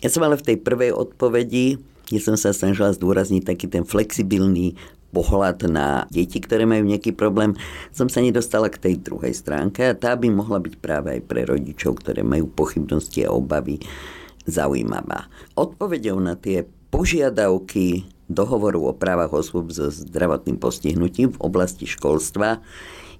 Ja 0.03 0.11
som 0.11 0.27
ale 0.27 0.37
v 0.37 0.53
tej 0.53 0.57
prvej 0.61 0.91
odpovedi, 0.93 1.81
kde 2.05 2.19
som 2.21 2.37
sa 2.37 2.53
snažila 2.53 2.93
zdôrazniť 2.93 3.41
taký 3.41 3.65
ten 3.65 3.81
flexibilný 3.81 4.77
pohľad 5.15 5.71
na 5.71 6.03
deti, 6.11 6.43
ktoré 6.43 6.67
majú 6.67 6.83
nejaký 6.83 7.15
problém, 7.15 7.55
som 7.95 8.11
sa 8.11 8.19
nedostala 8.19 8.67
k 8.67 8.83
tej 8.83 8.95
druhej 8.99 9.31
stránke 9.31 9.87
a 9.87 9.95
tá 9.95 10.11
by 10.19 10.27
mohla 10.27 10.59
byť 10.59 10.75
práve 10.83 11.15
aj 11.15 11.21
pre 11.23 11.47
rodičov, 11.47 12.03
ktoré 12.03 12.27
majú 12.27 12.51
pochybnosti 12.51 13.23
a 13.23 13.31
obavy 13.31 13.79
zaujímavá. 14.43 15.31
Odpovedou 15.55 16.19
na 16.19 16.35
tie 16.35 16.67
požiadavky 16.91 18.11
dohovoru 18.27 18.91
o 18.91 18.93
právach 18.93 19.31
osôb 19.31 19.71
so 19.71 19.87
zdravotným 19.87 20.59
postihnutím 20.59 21.31
v 21.31 21.41
oblasti 21.41 21.87
školstva 21.87 22.59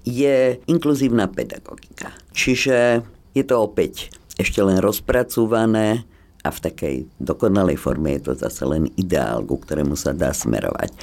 je 0.06 0.62
inkluzívna 0.70 1.26
pedagogika. 1.26 2.14
Čiže 2.30 3.02
je 3.34 3.44
to 3.46 3.56
opäť 3.58 4.14
ešte 4.38 4.62
len 4.62 4.78
rozpracúvané 4.78 6.06
a 6.46 6.54
v 6.54 6.62
takej 6.62 6.96
dokonalej 7.18 7.74
forme 7.74 8.14
je 8.16 8.30
to 8.30 8.32
zase 8.38 8.62
len 8.62 8.86
ideál, 8.94 9.42
ku 9.42 9.58
ktorému 9.58 9.98
sa 9.98 10.14
dá 10.14 10.30
smerovať. 10.30 10.94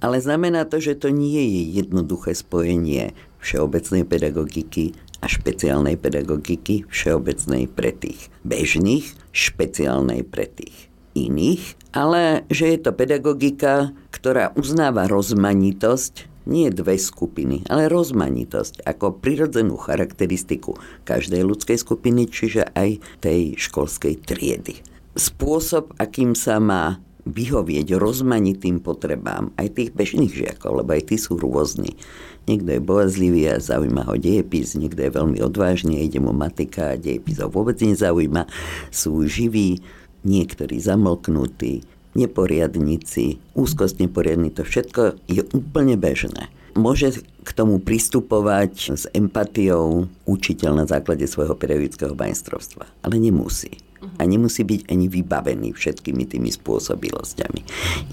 Ale 0.00 0.16
znamená 0.16 0.64
to, 0.64 0.80
že 0.80 0.96
to 0.96 1.12
nie 1.12 1.44
je 1.44 1.84
jednoduché 1.84 2.32
spojenie 2.32 3.12
všeobecnej 3.44 4.08
pedagogiky 4.08 4.96
a 5.20 5.26
špeciálnej 5.28 6.00
pedagogiky, 6.00 6.88
všeobecnej 6.88 7.68
pre 7.68 7.92
tých 7.92 8.32
bežných, 8.46 9.12
špeciálnej 9.34 10.24
pre 10.24 10.48
tých 10.48 10.88
iných, 11.18 11.74
ale 11.92 12.46
že 12.48 12.70
je 12.72 12.78
to 12.78 12.94
pedagogika, 12.94 13.92
ktorá 14.14 14.54
uznáva 14.54 15.10
rozmanitosť 15.10 16.37
nie 16.48 16.72
dve 16.72 16.96
skupiny, 16.96 17.68
ale 17.68 17.92
rozmanitosť 17.92 18.82
ako 18.88 19.20
prirodzenú 19.20 19.76
charakteristiku 19.76 20.80
každej 21.04 21.44
ľudskej 21.44 21.78
skupiny, 21.78 22.26
čiže 22.26 22.72
aj 22.72 22.98
tej 23.20 23.54
školskej 23.60 24.24
triedy. 24.24 24.80
Spôsob, 25.12 25.92
akým 26.00 26.32
sa 26.32 26.56
má 26.58 26.98
vyhovieť 27.28 28.00
rozmanitým 28.00 28.80
potrebám 28.80 29.52
aj 29.60 29.76
tých 29.76 29.90
bežných 29.92 30.32
žiakov, 30.32 30.80
lebo 30.80 30.96
aj 30.96 31.12
tí 31.12 31.16
sú 31.20 31.36
rôzni. 31.36 32.00
Niekto 32.48 32.72
je 32.72 32.80
boazlivý 32.80 33.52
a 33.52 33.60
zaujíma 33.60 34.08
ho 34.08 34.16
dejepis, 34.16 34.72
niekto 34.72 35.04
je 35.04 35.12
veľmi 35.12 35.38
odvážny, 35.44 36.00
ide 36.00 36.16
mu 36.16 36.32
matika 36.32 36.96
a 36.96 37.00
dejepis 37.00 37.44
ho 37.44 37.52
vôbec 37.52 37.76
nezaujíma. 37.76 38.48
Sú 38.88 39.20
živí, 39.28 39.84
niektorí 40.24 40.80
zamlknutí, 40.80 41.84
neporiadníci, 42.18 43.38
úzkosť 43.54 44.02
neporiadní, 44.02 44.50
to 44.50 44.66
všetko 44.66 45.22
je 45.30 45.46
úplne 45.54 45.94
bežné. 45.94 46.50
Môže 46.74 47.22
k 47.46 47.50
tomu 47.54 47.78
pristupovať 47.82 48.72
s 48.94 49.04
empatiou 49.10 50.06
učiteľ 50.26 50.82
na 50.82 50.86
základe 50.86 51.26
svojho 51.26 51.54
pedagogického 51.58 52.14
majstrovstva, 52.14 52.86
ale 53.02 53.16
nemusí. 53.18 53.78
A 54.18 54.22
nemusí 54.22 54.62
byť 54.62 54.86
ani 54.86 55.10
vybavený 55.10 55.74
všetkými 55.74 56.22
tými 56.26 56.54
spôsobilosťami. 56.54 57.60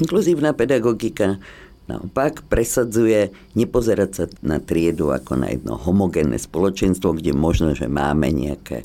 Inkluzívna 0.02 0.58
pedagogika 0.58 1.38
naopak 1.86 2.42
presadzuje 2.50 3.30
nepozerať 3.54 4.10
sa 4.10 4.26
na 4.42 4.58
triedu 4.58 5.14
ako 5.14 5.38
na 5.38 5.54
jedno 5.54 5.78
homogénne 5.78 6.42
spoločenstvo, 6.42 7.14
kde 7.22 7.38
možno, 7.38 7.78
že 7.78 7.86
máme 7.86 8.34
nejaké 8.34 8.82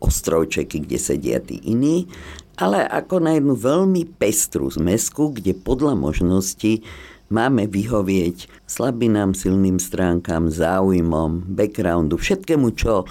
ostrovčeky, 0.00 0.88
kde 0.88 0.98
sedia 0.98 1.38
tí 1.38 1.60
iní, 1.62 2.08
ale 2.62 2.86
ako 2.86 3.18
na 3.18 3.34
jednu 3.34 3.58
veľmi 3.58 4.06
pestrú 4.22 4.70
zmesku, 4.70 5.34
kde 5.34 5.50
podľa 5.50 5.98
možností 5.98 6.86
máme 7.26 7.66
vyhovieť 7.66 8.46
slabinám, 8.70 9.34
silným 9.34 9.82
stránkam, 9.82 10.46
záujmom, 10.46 11.42
backgroundu, 11.50 12.22
všetkému, 12.22 12.70
čo 12.78 13.02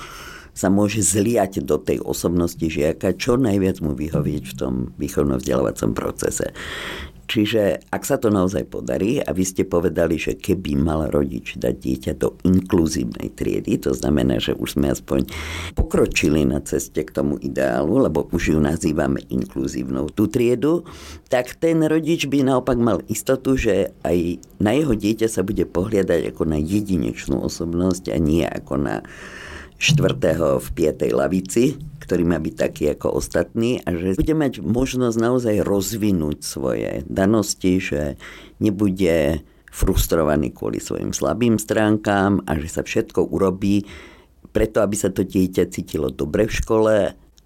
sa 0.62 0.70
môže 0.70 1.02
zliať 1.02 1.66
do 1.66 1.82
tej 1.82 2.06
osobnosti 2.06 2.62
žiaka, 2.62 3.18
čo 3.18 3.34
najviac 3.42 3.82
mu 3.82 3.98
vyhovieť 3.98 4.44
v 4.54 4.58
tom 4.62 4.74
výchovno-vzdelávacom 5.02 5.98
procese. 5.98 6.54
Čiže 7.32 7.88
ak 7.96 8.04
sa 8.04 8.20
to 8.20 8.28
naozaj 8.28 8.68
podarí 8.68 9.24
a 9.24 9.32
vy 9.32 9.48
ste 9.48 9.64
povedali, 9.64 10.20
že 10.20 10.36
keby 10.36 10.76
mal 10.76 11.08
rodič 11.08 11.56
dať 11.56 11.76
dieťa 11.80 12.14
do 12.20 12.36
inkluzívnej 12.44 13.32
triedy, 13.32 13.80
to 13.80 13.96
znamená, 13.96 14.36
že 14.36 14.52
už 14.52 14.76
sme 14.76 14.92
aspoň 14.92 15.32
pokročili 15.72 16.44
na 16.44 16.60
ceste 16.60 17.08
k 17.08 17.16
tomu 17.16 17.40
ideálu, 17.40 18.04
lebo 18.04 18.28
už 18.36 18.52
ju 18.52 18.60
nazývame 18.60 19.24
inkluzívnou 19.32 20.12
tú 20.12 20.28
triedu, 20.28 20.84
tak 21.32 21.56
ten 21.56 21.80
rodič 21.88 22.28
by 22.28 22.44
naopak 22.44 22.76
mal 22.76 23.00
istotu, 23.08 23.56
že 23.56 23.96
aj 24.04 24.44
na 24.60 24.76
jeho 24.76 24.92
dieťa 24.92 25.32
sa 25.32 25.40
bude 25.48 25.64
pohliadať 25.64 26.36
ako 26.36 26.44
na 26.52 26.60
jedinečnú 26.60 27.40
osobnosť 27.40 28.12
a 28.12 28.20
nie 28.20 28.44
ako 28.44 28.76
na 28.76 29.08
štvrtého 29.82 30.62
v 30.62 30.68
piatej 30.78 31.12
lavici, 31.18 31.82
ktorý 32.06 32.22
má 32.22 32.38
byť 32.38 32.54
taký 32.54 32.84
ako 32.94 33.18
ostatní 33.18 33.82
a 33.82 33.90
že 33.98 34.14
bude 34.14 34.38
mať 34.38 34.62
možnosť 34.62 35.18
naozaj 35.18 35.56
rozvinúť 35.66 36.38
svoje 36.46 37.02
danosti, 37.10 37.82
že 37.82 38.22
nebude 38.62 39.42
frustrovaný 39.74 40.54
kvôli 40.54 40.78
svojim 40.78 41.10
slabým 41.16 41.58
stránkám 41.58 42.46
a 42.46 42.62
že 42.62 42.70
sa 42.70 42.86
všetko 42.86 43.26
urobí 43.26 43.90
preto, 44.52 44.84
aby 44.84 44.96
sa 45.00 45.10
to 45.10 45.26
dieťa 45.26 45.72
cítilo 45.72 46.12
dobre 46.12 46.46
v 46.46 46.54
škole 46.54 46.96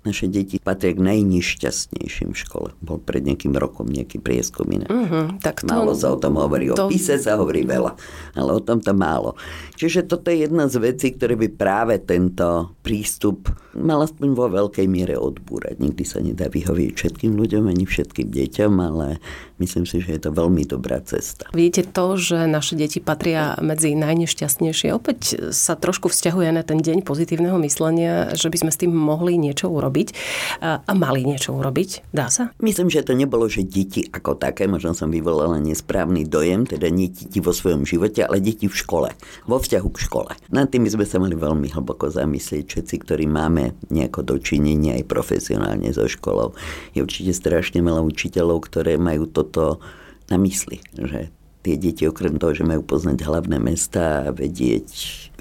naše 0.05 0.29
deti 0.29 0.61
patria 0.61 0.93
k 0.93 1.01
najnešťastnejším 1.01 2.31
v 2.31 2.37
škole. 2.37 2.69
Bol 2.79 3.01
pred 3.01 3.25
nejakým 3.25 3.57
rokom 3.57 3.89
nejaký 3.89 4.21
prieskum 4.21 4.69
iné. 4.69 4.85
Uh-huh, 4.85 5.33
tak 5.41 5.65
to, 5.65 5.73
málo 5.73 5.97
sa 5.97 6.13
o 6.13 6.17
tom 6.21 6.37
hovorí. 6.37 6.69
To... 6.69 6.85
O 6.85 6.93
píse 6.93 7.17
sa 7.17 7.41
hovorí 7.41 7.65
veľa, 7.65 7.97
ale 8.37 8.49
o 8.53 8.61
tom 8.61 8.77
to 8.77 8.93
málo. 8.93 9.33
Čiže 9.75 10.05
toto 10.05 10.29
je 10.29 10.45
jedna 10.45 10.69
z 10.69 10.77
vecí, 10.77 11.17
ktoré 11.17 11.33
by 11.33 11.47
práve 11.57 11.97
tento 11.97 12.77
prístup 12.85 13.49
mal 13.75 14.05
aspoň 14.05 14.29
vo 14.37 14.47
veľkej 14.47 14.87
miere 14.87 15.17
odbúrať. 15.17 15.81
Nikdy 15.81 16.03
sa 16.05 16.21
nedá 16.21 16.47
vyhovieť 16.47 16.95
všetkým 16.95 17.35
ľuďom 17.35 17.67
ani 17.67 17.83
všetkým 17.83 18.31
deťom, 18.31 18.71
ale 18.79 19.19
myslím 19.59 19.83
si, 19.83 19.99
že 19.99 20.15
je 20.15 20.21
to 20.21 20.31
veľmi 20.31 20.63
dobrá 20.63 21.01
cesta. 21.03 21.49
Vidíte 21.51 21.91
to, 21.91 22.15
že 22.15 22.47
naše 22.47 22.77
deti 22.77 23.03
patria 23.03 23.57
medzi 23.59 23.91
najnešťastnejšie. 23.97 24.95
Opäť 24.95 25.51
sa 25.51 25.75
trošku 25.75 26.07
vzťahuje 26.07 26.49
na 26.55 26.63
ten 26.63 26.79
deň 26.79 27.03
pozitívneho 27.03 27.59
myslenia, 27.65 28.31
že 28.37 28.47
by 28.47 28.57
sme 28.63 28.71
s 28.71 28.79
tým 28.79 28.93
mohli 28.95 29.35
niečo 29.35 29.67
urobiť 29.67 29.94
urobiť 29.95 30.11
a 30.59 30.91
mali 30.91 31.23
niečo 31.23 31.55
urobiť? 31.55 32.11
Dá 32.11 32.27
sa? 32.27 32.51
Myslím, 32.59 32.91
že 32.91 33.07
to 33.07 33.15
nebolo, 33.15 33.47
že 33.47 33.63
deti 33.63 34.03
ako 34.11 34.35
také, 34.35 34.67
možno 34.67 34.91
som 34.91 35.07
vyvolala 35.07 35.63
nesprávny 35.63 36.27
dojem, 36.27 36.67
teda 36.67 36.91
nie 36.91 37.07
deti 37.07 37.39
vo 37.39 37.55
svojom 37.55 37.87
živote, 37.87 38.27
ale 38.27 38.43
deti 38.43 38.67
v 38.67 38.75
škole, 38.75 39.15
vo 39.47 39.55
vzťahu 39.55 39.89
k 39.95 40.03
škole. 40.03 40.31
Nad 40.51 40.75
tým 40.75 40.83
sme 40.91 41.07
sa 41.07 41.23
mali 41.23 41.39
veľmi 41.39 41.71
hlboko 41.71 42.11
zamyslieť, 42.11 42.67
všetci, 42.67 42.95
ktorí 43.07 43.25
máme 43.31 43.71
nejako 43.87 44.35
dočinenie 44.35 44.99
aj 44.99 45.07
profesionálne 45.07 45.87
so 45.95 46.03
školou. 46.11 46.51
Je 46.91 46.99
určite 46.99 47.31
strašne 47.31 47.79
veľa 47.79 48.03
učiteľov, 48.03 48.67
ktoré 48.67 48.99
majú 48.99 49.31
toto 49.31 49.79
na 50.27 50.41
mysli, 50.41 50.81
že 50.97 51.31
tie 51.65 51.81
deti 51.81 52.05
okrem 52.05 52.37
toho, 52.37 52.53
že 52.53 52.61
majú 52.61 52.85
poznať 52.85 53.25
hlavné 53.25 53.57
mesta 53.57 54.29
a 54.29 54.33
vedieť 54.33 54.85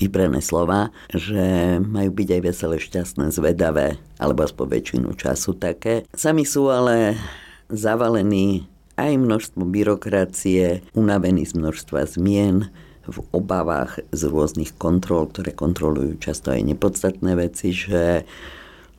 vybrané 0.00 0.40
slova, 0.40 0.88
že 1.12 1.76
majú 1.84 2.10
byť 2.16 2.28
aj 2.32 2.40
veselé, 2.40 2.76
šťastné, 2.80 3.28
zvedavé, 3.28 4.00
alebo 4.16 4.48
aspoň 4.48 4.66
väčšinu 4.72 5.08
času 5.20 5.52
také. 5.60 6.08
Sami 6.16 6.48
sú 6.48 6.72
ale 6.72 7.20
zavalení 7.68 8.64
aj 8.96 9.20
množstvo 9.20 9.62
byrokracie, 9.68 10.80
unavení 10.96 11.44
z 11.44 11.52
množstva 11.60 12.08
zmien, 12.08 12.72
v 13.04 13.20
obavách 13.36 14.00
z 14.16 14.22
rôznych 14.32 14.80
kontrol, 14.80 15.28
ktoré 15.28 15.52
kontrolujú 15.52 16.16
často 16.16 16.56
aj 16.56 16.64
nepodstatné 16.64 17.36
veci, 17.36 17.76
že 17.76 18.24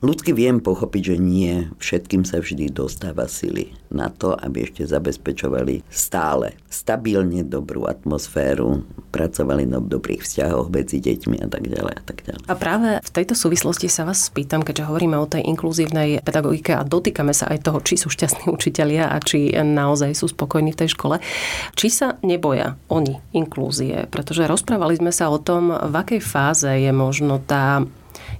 Ľudsky 0.04 0.36
viem 0.36 0.60
pochopiť, 0.60 1.02
že 1.02 1.16
nie 1.16 1.72
všetkým 1.80 2.28
sa 2.28 2.44
vždy 2.44 2.68
dostáva 2.68 3.24
sily 3.32 3.72
na 3.88 4.12
to, 4.12 4.36
aby 4.36 4.68
ešte 4.68 4.84
zabezpečovali 4.84 5.88
stále 5.88 6.52
stabilne 6.68 7.40
dobrú 7.40 7.88
atmosféru, 7.88 8.84
pracovali 9.08 9.64
na 9.64 9.80
dobrých 9.80 10.20
vzťahoch 10.20 10.68
medzi 10.68 11.00
deťmi 11.00 11.40
a 11.40 11.48
tak 11.48 11.64
ďalej 11.72 11.94
a 11.96 12.02
tak 12.04 12.18
ďalej. 12.28 12.44
A 12.44 12.54
práve 12.60 12.88
v 13.00 13.10
tejto 13.16 13.32
súvislosti 13.32 13.88
sa 13.88 14.04
vás 14.04 14.28
spýtam, 14.28 14.60
keďže 14.60 14.84
hovoríme 14.84 15.16
o 15.16 15.24
tej 15.24 15.48
inkluzívnej 15.48 16.20
pedagogike 16.20 16.76
a 16.76 16.84
dotýkame 16.84 17.32
sa 17.32 17.48
aj 17.48 17.64
toho, 17.64 17.80
či 17.80 17.96
sú 17.96 18.12
šťastní 18.12 18.52
učitelia 18.56 19.08
a 19.08 19.16
či 19.16 19.48
naozaj 19.56 20.12
sú 20.12 20.28
spokojní 20.28 20.76
v 20.76 20.80
tej 20.84 20.92
škole, 20.92 21.24
či 21.72 21.88
sa 21.88 22.20
neboja 22.20 22.76
oni 22.92 23.16
inklúzie, 23.32 24.04
pretože 24.12 24.44
rozprávali 24.44 25.00
sme 25.00 25.08
sa 25.08 25.32
o 25.32 25.40
tom, 25.40 25.72
v 25.72 25.94
akej 25.96 26.20
fáze 26.20 26.68
je 26.68 26.92
možno 26.92 27.40
tá 27.40 27.80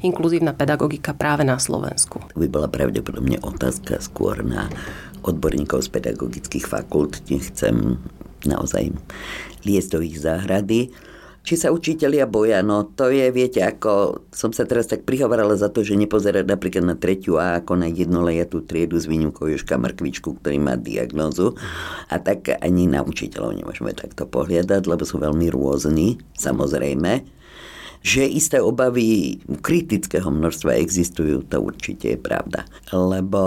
inkluzívna 0.03 0.53
pedagogika 0.53 1.13
práve 1.17 1.43
na 1.43 1.59
Slovensku? 1.59 2.23
By 2.39 2.49
bola 2.49 2.69
pravdepodobne 2.71 3.41
otázka 3.43 4.03
skôr 4.03 4.41
na 4.43 4.69
odborníkov 5.27 5.87
z 5.87 5.89
pedagogických 5.91 6.67
fakult. 6.67 7.23
Nechcem 7.27 7.99
naozaj 8.47 8.95
liesť 9.67 9.99
do 9.99 10.01
ich 10.05 10.17
záhrady. 10.23 10.95
Či 11.47 11.63
sa 11.63 11.71
učitelia 11.71 12.27
boja, 12.27 12.59
no 12.59 12.83
to 12.83 13.07
je, 13.07 13.31
viete, 13.31 13.63
ako 13.63 14.27
som 14.35 14.51
sa 14.51 14.67
teraz 14.67 14.91
tak 14.91 15.07
prihovorala 15.07 15.55
za 15.55 15.71
to, 15.71 15.87
že 15.87 15.95
nepozerať 15.95 16.43
napríklad 16.43 16.83
na 16.83 16.99
tretiu 16.99 17.39
A 17.39 17.63
ako 17.63 17.79
na 17.79 17.87
jednolejatú 17.87 18.67
triedu 18.67 18.99
s 18.99 19.07
výnimkou 19.07 19.47
Joška 19.47 19.79
Mrkvičku, 19.79 20.43
ktorý 20.43 20.59
má 20.59 20.75
diagnózu. 20.75 21.55
A 22.11 22.19
tak 22.19 22.51
ani 22.51 22.91
na 22.91 23.07
učiteľov 23.07 23.63
nemôžeme 23.63 23.95
takto 23.95 24.27
pohľadať, 24.27 24.91
lebo 24.91 25.07
sú 25.07 25.23
veľmi 25.23 25.47
rôzni, 25.55 26.19
samozrejme. 26.35 27.36
Že 28.05 28.23
isté 28.29 28.59
obavy 28.61 29.39
kritického 29.61 30.29
množstva 30.29 30.81
existujú, 30.81 31.45
to 31.47 31.61
určite 31.61 32.17
je 32.17 32.19
pravda. 32.19 32.65
Lebo 32.91 33.43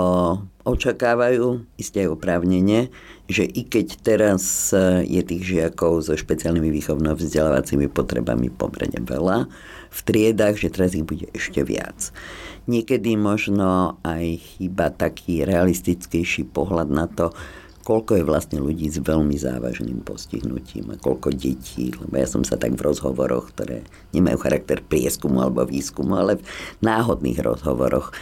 očakávajú, 0.63 1.65
isté 1.81 2.05
oprávnenie, 2.05 2.93
že 3.25 3.45
i 3.45 3.65
keď 3.65 3.87
teraz 4.01 4.73
je 5.05 5.21
tých 5.21 5.43
žiakov 5.45 6.05
so 6.05 6.13
špeciálnymi 6.13 6.69
výchovno-vzdelávacími 6.81 7.89
potrebami 7.89 8.53
pomerne 8.53 9.01
veľa, 9.01 9.49
v 9.89 9.99
triedách, 10.05 10.61
že 10.61 10.69
teraz 10.69 10.93
ich 10.93 11.05
bude 11.05 11.25
ešte 11.33 11.65
viac. 11.65 12.13
Niekedy 12.69 13.17
možno 13.17 13.97
aj 14.05 14.37
chyba 14.37 14.93
taký 14.93 15.41
realistickejší 15.41 16.45
pohľad 16.53 16.89
na 16.93 17.09
to, 17.09 17.33
koľko 17.89 18.21
je 18.21 18.29
vlastne 18.29 18.61
ľudí 18.61 18.85
s 18.85 19.01
veľmi 19.01 19.33
závažným 19.33 20.05
postihnutím 20.05 20.93
a 20.93 21.01
koľko 21.01 21.33
detí, 21.33 21.89
lebo 21.97 22.13
ja 22.21 22.29
som 22.29 22.45
sa 22.45 22.53
tak 22.53 22.77
v 22.77 22.85
rozhovoroch, 22.85 23.49
ktoré 23.57 23.81
nemajú 24.13 24.37
charakter 24.45 24.85
prieskumu 24.85 25.41
alebo 25.41 25.65
výskumu, 25.65 26.13
ale 26.13 26.37
v 26.37 26.45
náhodných 26.85 27.41
rozhovoroch 27.41 28.13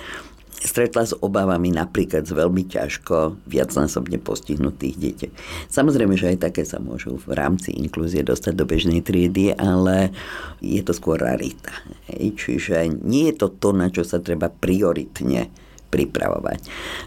stretla 0.63 1.03
s 1.03 1.11
obavami 1.19 1.75
napríklad 1.75 2.23
z 2.23 2.31
veľmi 2.31 2.63
ťažko 2.63 3.43
viacnásobne 3.43 4.23
postihnutých 4.23 4.95
detí. 4.95 5.27
Samozrejme, 5.67 6.15
že 6.15 6.31
aj 6.31 6.47
také 6.47 6.63
sa 6.63 6.79
môžu 6.79 7.19
v 7.19 7.35
rámci 7.35 7.75
inklúzie 7.75 8.23
dostať 8.23 8.55
do 8.55 8.63
bežnej 8.63 9.03
triedy, 9.03 9.51
ale 9.51 10.15
je 10.63 10.79
to 10.79 10.95
skôr 10.95 11.19
rarita. 11.19 11.75
Čiže 12.15 13.03
nie 13.03 13.35
je 13.35 13.35
to 13.35 13.51
to, 13.51 13.75
na 13.75 13.91
čo 13.91 14.07
sa 14.07 14.23
treba 14.23 14.47
prioritne 14.47 15.51
pripravovať. 15.97 16.59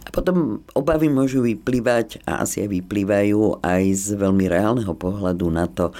A 0.04 0.08
potom 0.10 0.66
obavy 0.74 1.06
môžu 1.06 1.46
vyplývať 1.46 2.26
a 2.26 2.42
asi 2.42 2.66
aj 2.66 2.74
vyplývajú 2.74 3.62
aj 3.62 3.82
z 3.94 4.06
veľmi 4.18 4.50
reálneho 4.50 4.90
pohľadu 4.98 5.46
na 5.54 5.70
to, 5.70 5.94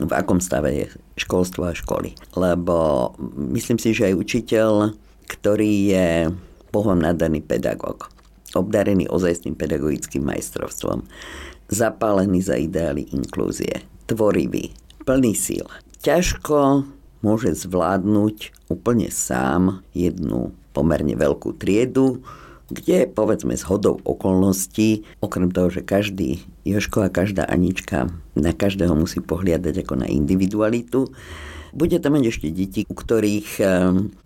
v 0.00 0.12
akom 0.16 0.40
stave 0.40 0.72
je 0.72 0.86
školstvo 1.20 1.68
a 1.68 1.76
školy. 1.76 2.16
Lebo 2.36 3.12
myslím 3.36 3.76
si, 3.76 3.92
že 3.92 4.12
aj 4.12 4.20
učiteľ, 4.20 4.70
ktorý 5.28 5.72
je 5.92 6.08
Bohom 6.72 6.96
nadaný 6.96 7.44
pedagóg, 7.44 8.08
obdarený 8.56 9.08
ozajstným 9.12 9.56
pedagogickým 9.56 10.24
majstrovstvom, 10.24 11.04
zapálený 11.68 12.40
za 12.40 12.56
ideály 12.56 13.06
inklúzie, 13.12 13.84
tvorivý, 14.08 14.72
plný 15.04 15.36
síl. 15.36 15.66
Ťažko 16.00 16.88
môže 17.20 17.52
zvládnuť 17.56 18.68
úplne 18.72 19.08
sám 19.12 19.84
jednu 19.92 20.52
pomerne 20.72 21.14
veľkú 21.18 21.56
triedu, 21.58 22.22
kde 22.70 23.10
povedzme 23.10 23.58
s 23.58 23.66
hodou 23.66 23.98
okolností, 24.06 25.02
okrem 25.18 25.50
toho, 25.50 25.68
že 25.74 25.82
každý 25.82 26.46
Joško 26.62 27.02
a 27.02 27.10
každá 27.10 27.42
Anička 27.50 28.08
na 28.38 28.54
každého 28.54 28.94
musí 28.94 29.18
pohliadať 29.18 29.82
ako 29.82 30.06
na 30.06 30.06
individualitu, 30.06 31.10
bude 31.70 32.02
tam 32.02 32.18
mať 32.18 32.34
ešte 32.34 32.48
deti, 32.50 32.82
u 32.86 32.94
ktorých 32.94 33.50
eh, 33.62 33.70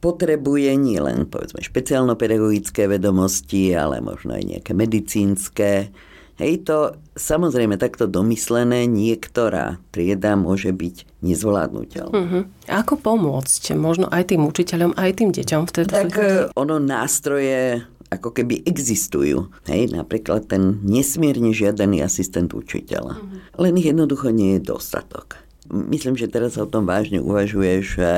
potrebuje 0.00 0.70
nielen 0.80 1.28
povedzme 1.28 1.60
špeciálno-pedagogické 1.60 2.88
vedomosti, 2.88 3.72
ale 3.76 4.00
možno 4.00 4.36
aj 4.36 4.44
nejaké 4.44 4.72
medicínske, 4.72 5.92
Hej, 6.34 6.66
to 6.66 6.98
samozrejme 7.14 7.78
takto 7.78 8.10
domyslené 8.10 8.90
niektorá 8.90 9.78
trieda 9.94 10.34
môže 10.34 10.74
byť 10.74 11.22
nezvládnutelná. 11.22 12.10
Uh-huh. 12.10 12.42
Ako 12.74 12.98
pomôcť 12.98 13.78
možno 13.78 14.10
aj 14.10 14.34
tým 14.34 14.42
učiteľom, 14.42 14.98
aj 14.98 15.10
tým 15.22 15.30
deťom 15.30 15.62
v 15.62 15.70
tejto 15.70 15.94
Tak 15.94 16.10
situácii? 16.10 16.58
ono 16.58 16.82
nástroje 16.82 17.86
ako 18.10 18.30
keby 18.34 18.66
existujú. 18.66 19.50
Hej, 19.66 19.94
napríklad 19.94 20.46
ten 20.50 20.82
nesmierne 20.82 21.50
žiadaný 21.50 22.02
asistent 22.02 22.54
učiteľa. 22.54 23.18
Uh-huh. 23.18 23.38
Len 23.58 23.74
ich 23.78 23.90
jednoducho 23.90 24.30
nie 24.30 24.58
je 24.58 24.66
dostatok. 24.74 25.38
Myslím, 25.70 26.14
že 26.14 26.30
teraz 26.30 26.54
sa 26.54 26.66
o 26.66 26.70
tom 26.70 26.84
vážne 26.86 27.18
uvažuje, 27.18 27.80
že 27.82 28.12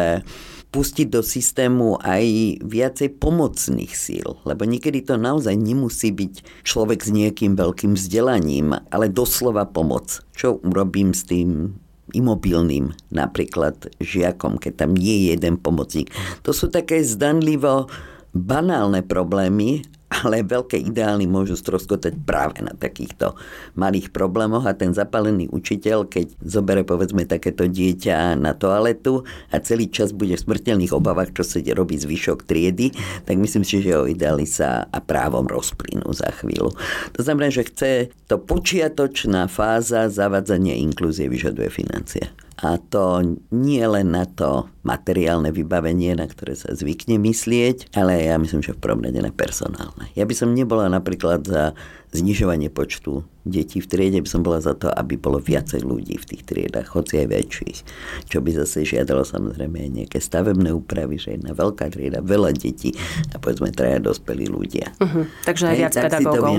pustiť 0.74 1.08
do 1.08 1.22
systému 1.24 1.96
aj 2.02 2.24
viacej 2.60 3.16
pomocných 3.16 3.92
síl, 3.96 4.36
lebo 4.44 4.66
niekedy 4.66 5.00
to 5.00 5.16
naozaj 5.16 5.54
nemusí 5.56 6.12
byť 6.12 6.64
človek 6.66 7.00
s 7.00 7.10
nejakým 7.14 7.56
veľkým 7.56 7.96
vzdelaním, 7.96 8.76
ale 8.92 9.08
doslova 9.08 9.64
pomoc. 9.64 10.20
Čo 10.36 10.60
urobím 10.60 11.16
s 11.16 11.24
tým 11.24 11.80
imobilným 12.14 12.94
napríklad 13.10 13.90
žiakom, 13.98 14.62
keď 14.62 14.86
tam 14.86 14.94
nie 14.94 15.26
je 15.26 15.34
jeden 15.34 15.58
pomocník. 15.58 16.12
To 16.46 16.54
sú 16.54 16.70
také 16.70 17.02
zdanlivo 17.02 17.90
banálne 18.36 19.00
problémy, 19.02 19.82
ale 20.06 20.46
veľké 20.46 20.78
ideály 20.78 21.26
môžu 21.26 21.58
stroskotať 21.58 22.14
práve 22.22 22.62
na 22.62 22.70
takýchto 22.70 23.34
malých 23.74 24.14
problémoch 24.14 24.62
a 24.62 24.78
ten 24.78 24.94
zapálený 24.94 25.50
učiteľ, 25.50 26.06
keď 26.06 26.26
zobere 26.46 26.86
povedzme 26.86 27.26
takéto 27.26 27.66
dieťa 27.66 28.38
na 28.38 28.54
toaletu 28.54 29.26
a 29.50 29.58
celý 29.58 29.90
čas 29.90 30.14
bude 30.14 30.38
v 30.38 30.44
smrteľných 30.46 30.94
obavách, 30.94 31.34
čo 31.34 31.42
sa 31.42 31.58
robí 31.74 31.98
zvyšok 31.98 32.46
triedy, 32.46 32.94
tak 33.26 33.34
myslím 33.34 33.66
si, 33.66 33.82
že 33.82 33.98
jeho 33.98 34.06
ideály 34.06 34.46
sa 34.46 34.86
a 34.86 34.98
právom 35.02 35.50
rozplynú 35.50 36.06
za 36.14 36.30
chvíľu. 36.38 36.70
To 37.18 37.20
znamená, 37.20 37.50
že 37.50 37.66
chce 37.66 37.90
to 38.30 38.38
počiatočná 38.38 39.50
fáza 39.50 40.06
zavadzania 40.06 40.78
inklúzie 40.78 41.26
vyžaduje 41.26 41.68
financie. 41.68 42.30
A 42.64 42.80
to 42.80 43.20
nie 43.52 43.84
len 43.84 44.16
na 44.16 44.24
to 44.24 44.70
materiálne 44.86 45.50
vybavenie, 45.50 46.14
na 46.14 46.30
ktoré 46.30 46.54
sa 46.54 46.70
zvykne 46.70 47.18
myslieť, 47.18 47.90
ale 47.98 48.30
ja 48.30 48.38
myslím, 48.38 48.62
že 48.62 48.78
v 48.78 48.82
prvom 48.86 49.02
rade 49.02 49.18
na 49.18 49.34
personálne. 49.34 50.06
Ja 50.14 50.22
by 50.22 50.34
som 50.38 50.54
nebola 50.54 50.86
napríklad 50.86 51.42
za 51.42 51.74
znižovanie 52.14 52.70
počtu 52.70 53.26
detí 53.46 53.78
v 53.78 53.86
triede, 53.86 54.18
by 54.18 54.30
som 54.30 54.42
bola 54.42 54.58
za 54.58 54.74
to, 54.74 54.90
aby 54.90 55.14
bolo 55.14 55.38
viacej 55.38 55.86
ľudí 55.86 56.18
v 56.18 56.28
tých 56.34 56.42
triedách, 56.42 56.90
hoci 56.90 57.22
aj 57.22 57.30
väčších. 57.30 57.78
Čo 58.26 58.42
by 58.42 58.50
zase 58.62 58.82
žiadalo 58.82 59.22
samozrejme 59.22 59.86
aj 59.86 59.90
nejaké 60.02 60.18
stavebné 60.18 60.74
úpravy, 60.74 61.18
že 61.18 61.38
jedna 61.38 61.54
veľká 61.54 61.90
trieda, 61.94 62.22
veľa 62.22 62.54
detí 62.58 62.94
a 63.30 63.38
povedzme 63.38 63.70
traja 63.70 64.02
dospelí 64.02 64.50
ľudia. 64.50 64.90
Uh-huh. 64.98 65.30
Takže 65.46 65.64
aj 65.70 65.76
viac 65.78 65.94
tak 65.94 66.04
pedagógov. 66.18 66.52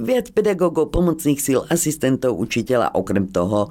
viac 0.00 0.26
pedagógov, 0.32 0.84
pomocných 0.88 1.40
síl, 1.40 1.60
asistentov, 1.68 2.40
učiteľa, 2.40 2.96
okrem 2.96 3.28
toho 3.28 3.68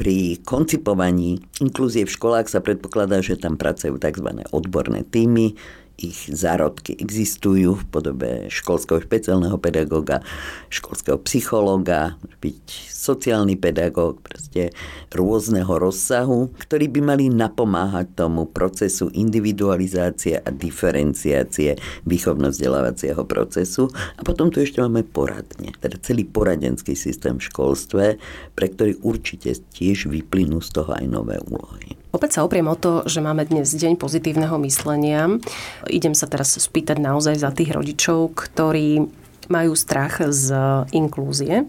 pri 0.00 0.40
koncipovaní 0.48 1.44
inklúzie 1.60 2.08
v 2.08 2.14
školách 2.16 2.48
sa 2.48 2.64
predpokladá, 2.64 3.19
že 3.20 3.40
tam 3.40 3.56
pracujú 3.60 4.00
tzv. 4.00 4.28
odborné 4.52 5.04
týmy, 5.06 5.56
ich 6.00 6.32
zárodky 6.32 6.96
existujú 6.96 7.76
v 7.76 7.84
podobe 7.92 8.30
školského 8.48 9.04
špeciálneho 9.04 9.60
pedagóga, 9.60 10.24
školského 10.72 11.20
psychológa, 11.28 12.16
byť 12.40 12.64
sociálny 12.88 13.60
pedagóg, 13.60 14.24
proste 14.24 14.72
rôzneho 15.12 15.68
rozsahu, 15.68 16.48
ktorí 16.56 16.88
by 16.88 17.00
mali 17.04 17.24
napomáhať 17.28 18.16
tomu 18.16 18.48
procesu 18.48 19.12
individualizácie 19.12 20.40
a 20.40 20.48
diferenciácie 20.48 21.76
výchovno-vzdelávacieho 22.08 23.20
procesu. 23.28 23.92
A 24.16 24.24
potom 24.24 24.48
tu 24.48 24.64
ešte 24.64 24.80
máme 24.80 25.04
poradne, 25.04 25.76
teda 25.84 26.00
celý 26.00 26.24
poradenský 26.24 26.96
systém 26.96 27.36
v 27.36 27.46
školstve, 27.52 28.04
pre 28.56 28.66
ktorý 28.72 28.96
určite 29.04 29.52
tiež 29.76 30.08
vyplynú 30.08 30.64
z 30.64 30.70
toho 30.80 30.96
aj 30.96 31.04
nové 31.04 31.36
úlohy. 31.44 31.99
Opäť 32.10 32.30
sa 32.38 32.42
opriem 32.42 32.66
o 32.66 32.74
to, 32.74 33.06
že 33.06 33.22
máme 33.22 33.46
dnes 33.46 33.70
deň 33.70 33.94
pozitívneho 33.94 34.58
myslenia. 34.66 35.30
Idem 35.86 36.10
sa 36.10 36.26
teraz 36.26 36.58
spýtať 36.58 36.98
naozaj 36.98 37.38
za 37.38 37.54
tých 37.54 37.70
rodičov, 37.70 38.34
ktorí 38.34 39.06
majú 39.50 39.74
strach 39.74 40.22
z 40.22 40.54
inklúzie. 40.94 41.66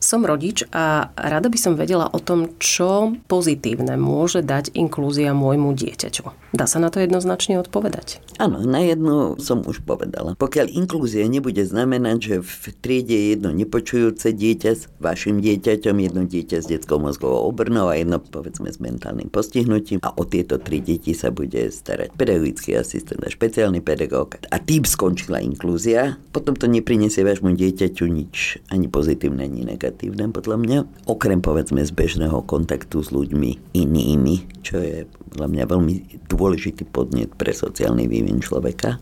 Som 0.00 0.24
rodič 0.24 0.64
a 0.72 1.12
rada 1.14 1.52
by 1.52 1.58
som 1.60 1.76
vedela 1.76 2.08
o 2.10 2.18
tom, 2.18 2.56
čo 2.58 3.14
pozitívne 3.28 3.94
môže 4.00 4.40
dať 4.40 4.72
inklúzia 4.74 5.36
môjmu 5.36 5.76
dieťaťu. 5.76 6.56
Dá 6.56 6.64
sa 6.64 6.80
na 6.80 6.88
to 6.88 7.04
jednoznačne 7.04 7.60
odpovedať? 7.60 8.24
Áno, 8.40 8.64
na 8.64 8.80
jednu 8.80 9.36
som 9.36 9.60
už 9.60 9.84
povedala. 9.84 10.32
Pokiaľ 10.40 10.72
inklúzia 10.72 11.28
nebude 11.28 11.60
znamenať, 11.60 12.18
že 12.18 12.36
v 12.40 12.64
triede 12.80 13.12
je 13.12 13.26
jedno 13.36 13.52
nepočujúce 13.52 14.32
dieťa 14.32 14.70
s 14.72 14.88
vašim 14.96 15.44
dieťaťom, 15.44 15.96
jedno 16.00 16.24
dieťa 16.24 16.64
s 16.64 16.66
detskou 16.72 16.96
mozgovou 16.96 17.44
obrnou 17.52 17.92
a 17.92 18.00
jedno 18.00 18.16
povedzme 18.16 18.72
s 18.72 18.80
mentálnym 18.80 19.28
postihnutím 19.28 20.00
a 20.00 20.16
o 20.16 20.24
tieto 20.24 20.56
tri 20.56 20.80
deti 20.80 21.12
sa 21.12 21.28
bude 21.28 21.68
starať 21.68 22.16
pedagogický 22.16 22.80
asistent 22.80 23.20
a 23.20 23.28
špeciálny 23.28 23.84
pedagóg 23.84 24.40
a 24.48 24.56
tým 24.56 24.88
skončila 24.88 25.44
inklúzia, 25.44 26.16
potom 26.32 26.56
to 26.56 26.64
neprinesie 26.64 27.17
vášmu 27.22 27.54
dieťaťu 27.54 28.04
nič 28.06 28.62
ani 28.68 28.86
pozitívne, 28.90 29.46
ani 29.46 29.64
negatívne, 29.64 30.30
podľa 30.30 30.56
mňa. 30.58 30.78
Okrem 31.06 31.40
povedzme 31.40 31.82
z 31.84 31.92
bežného 31.94 32.42
kontaktu 32.44 33.00
s 33.00 33.08
ľuďmi 33.14 33.74
inými, 33.74 34.62
čo 34.62 34.82
je 34.82 35.06
podľa 35.28 35.48
mňa 35.52 35.64
veľmi 35.68 35.94
dôležitý 36.26 36.88
podnet 36.88 37.30
pre 37.36 37.52
sociálny 37.52 38.08
vývin 38.08 38.40
človeka. 38.40 38.96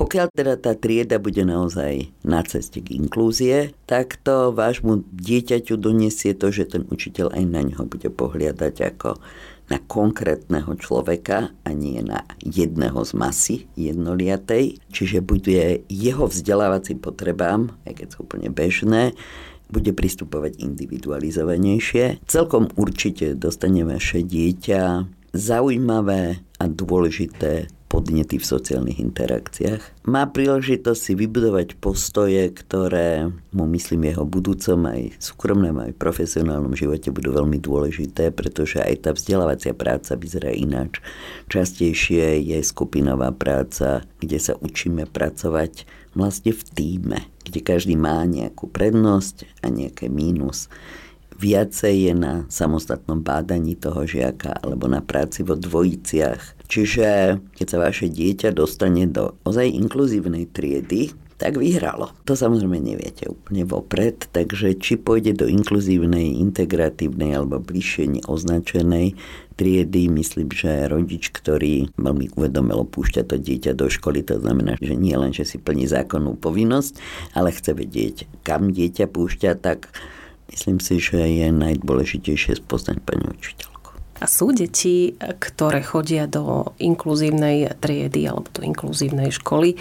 Pokiaľ 0.00 0.26
teda 0.32 0.54
tá 0.56 0.72
trieda 0.72 1.20
bude 1.20 1.44
naozaj 1.44 2.08
na 2.24 2.40
ceste 2.42 2.80
k 2.80 2.96
inklúzie, 2.96 3.76
tak 3.84 4.16
to 4.24 4.50
vášmu 4.50 5.04
dieťaťu 5.12 5.76
donesie 5.76 6.32
to, 6.32 6.48
že 6.48 6.72
ten 6.72 6.88
učiteľ 6.88 7.36
aj 7.36 7.44
na 7.44 7.62
ňo 7.62 7.84
bude 7.84 8.08
pohliadať 8.08 8.74
ako 8.96 9.20
na 9.72 9.80
konkrétneho 9.80 10.76
človeka 10.76 11.48
a 11.64 11.70
nie 11.72 12.04
na 12.04 12.28
jedného 12.44 13.00
z 13.00 13.12
masy 13.16 13.56
jednoliatej. 13.72 14.76
Čiže 14.92 15.24
bude 15.24 15.80
jeho 15.88 16.28
vzdelávacím 16.28 17.00
potrebám, 17.00 17.72
aj 17.88 18.04
keď 18.04 18.06
sú 18.12 18.28
úplne 18.28 18.52
bežné, 18.52 19.16
bude 19.72 19.96
pristupovať 19.96 20.60
individualizovanejšie. 20.60 22.20
Celkom 22.28 22.68
určite 22.76 23.32
dostane 23.32 23.88
vaše 23.88 24.20
dieťa 24.20 25.08
zaujímavé 25.32 26.44
a 26.60 26.64
dôležité 26.68 27.72
podnety 27.92 28.40
v 28.40 28.48
sociálnych 28.48 29.04
interakciách. 29.04 30.08
Má 30.08 30.24
príležitosť 30.32 30.96
si 30.96 31.12
vybudovať 31.12 31.76
postoje, 31.76 32.48
ktoré 32.48 33.28
mu 33.52 33.68
myslím 33.68 34.08
jeho 34.08 34.24
budúcom 34.24 34.88
aj 34.88 35.20
súkromnom 35.20 35.76
aj 35.84 35.92
profesionálnom 36.00 36.72
živote 36.72 37.12
budú 37.12 37.36
veľmi 37.36 37.60
dôležité, 37.60 38.32
pretože 38.32 38.80
aj 38.80 39.04
tá 39.04 39.10
vzdelávacia 39.12 39.76
práca 39.76 40.16
vyzerá 40.16 40.56
ináč. 40.56 41.04
Častejšie 41.52 42.40
je 42.40 42.58
skupinová 42.64 43.28
práca, 43.36 44.08
kde 44.24 44.40
sa 44.40 44.56
učíme 44.56 45.04
pracovať 45.04 45.84
vlastne 46.16 46.56
v 46.56 46.62
týme, 46.72 47.18
kde 47.44 47.60
každý 47.60 48.00
má 48.00 48.24
nejakú 48.24 48.72
prednosť 48.72 49.60
a 49.60 49.68
nejaké 49.68 50.08
mínus 50.08 50.72
viacej 51.42 51.94
je 52.06 52.14
na 52.14 52.46
samostatnom 52.46 53.18
bádaní 53.18 53.74
toho 53.74 54.06
žiaka 54.06 54.54
alebo 54.62 54.86
na 54.86 55.02
práci 55.02 55.42
vo 55.42 55.58
dvojiciach. 55.58 56.61
Čiže 56.72 57.36
keď 57.52 57.66
sa 57.68 57.78
vaše 57.84 58.08
dieťa 58.08 58.56
dostane 58.56 59.04
do 59.04 59.36
ozaj 59.44 59.68
inkluzívnej 59.68 60.48
triedy, 60.48 61.12
tak 61.36 61.60
vyhralo. 61.60 62.16
To 62.24 62.32
samozrejme 62.32 62.80
neviete 62.80 63.28
úplne 63.28 63.66
vopred, 63.68 64.30
takže 64.32 64.78
či 64.80 64.96
pôjde 64.96 65.36
do 65.36 65.50
inkluzívnej, 65.50 66.38
integratívnej 66.40 67.36
alebo 67.36 67.60
bližšie 67.60 68.16
neoznačenej 68.16 69.18
triedy, 69.58 70.08
myslím, 70.16 70.48
že 70.48 70.88
rodič, 70.88 71.28
ktorý 71.28 71.92
veľmi 72.00 72.32
uvedomilo 72.40 72.88
púšťa 72.88 73.28
to 73.28 73.36
dieťa 73.36 73.76
do 73.76 73.92
školy, 73.92 74.24
to 74.24 74.40
znamená, 74.40 74.80
že 74.80 74.96
nie 74.96 75.12
len, 75.12 75.34
že 75.36 75.44
si 75.44 75.60
plní 75.60 75.84
zákonnú 75.84 76.40
povinnosť, 76.40 76.96
ale 77.36 77.52
chce 77.52 77.76
vedieť, 77.76 78.16
kam 78.46 78.72
dieťa 78.72 79.12
púšťa, 79.12 79.60
tak 79.60 79.92
Myslím 80.52 80.84
si, 80.84 81.00
že 81.00 81.16
je 81.16 81.48
najdôležitejšie 81.48 82.60
spoznať 82.60 83.00
pani 83.08 83.24
učiteľku. 83.24 83.71
A 84.22 84.30
sú 84.30 84.54
deti, 84.54 85.18
ktoré 85.18 85.82
chodia 85.82 86.30
do 86.30 86.70
inkluzívnej 86.78 87.74
triedy 87.82 88.30
alebo 88.30 88.46
do 88.54 88.62
inkluzívnej 88.62 89.34
školy 89.34 89.74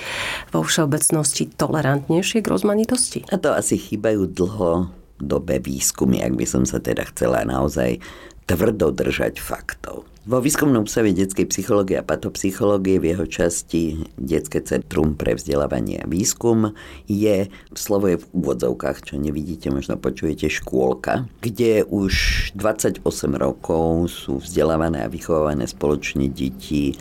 vo 0.50 0.66
všeobecnosti 0.66 1.54
tolerantnejšie 1.54 2.42
k 2.42 2.50
rozmanitosti? 2.50 3.20
A 3.30 3.38
to 3.38 3.54
asi 3.54 3.78
chýbajú 3.78 4.26
dlho 4.26 4.90
dobe 5.22 5.62
výskumy, 5.62 6.26
ak 6.26 6.34
by 6.34 6.46
som 6.50 6.66
sa 6.66 6.82
teda 6.82 7.06
chcela 7.14 7.46
naozaj 7.46 8.02
tvrdo 8.50 8.90
držať 8.90 9.38
faktov. 9.38 10.10
Vo 10.22 10.38
výskumnom 10.38 10.86
ústave 10.86 11.18
detskej 11.18 11.50
psychológie 11.50 11.98
a 11.98 12.06
patopsychológie 12.06 13.02
v 13.02 13.10
jeho 13.10 13.26
časti 13.26 14.06
Detské 14.22 14.62
centrum 14.62 15.18
pre 15.18 15.34
vzdelávanie 15.34 15.98
a 15.98 16.06
výskum 16.06 16.78
je, 17.10 17.50
slovo 17.74 18.06
je 18.06 18.22
v 18.22 18.30
úvodzovkách, 18.30 19.02
čo 19.02 19.18
nevidíte, 19.18 19.74
možno 19.74 19.98
počujete 19.98 20.46
škôlka, 20.46 21.26
kde 21.42 21.90
už 21.90 22.14
28 22.54 23.02
rokov 23.34 24.14
sú 24.14 24.38
vzdelávané 24.46 25.02
a 25.02 25.10
vychovávané 25.10 25.66
spoločne 25.66 26.30
deti 26.30 26.94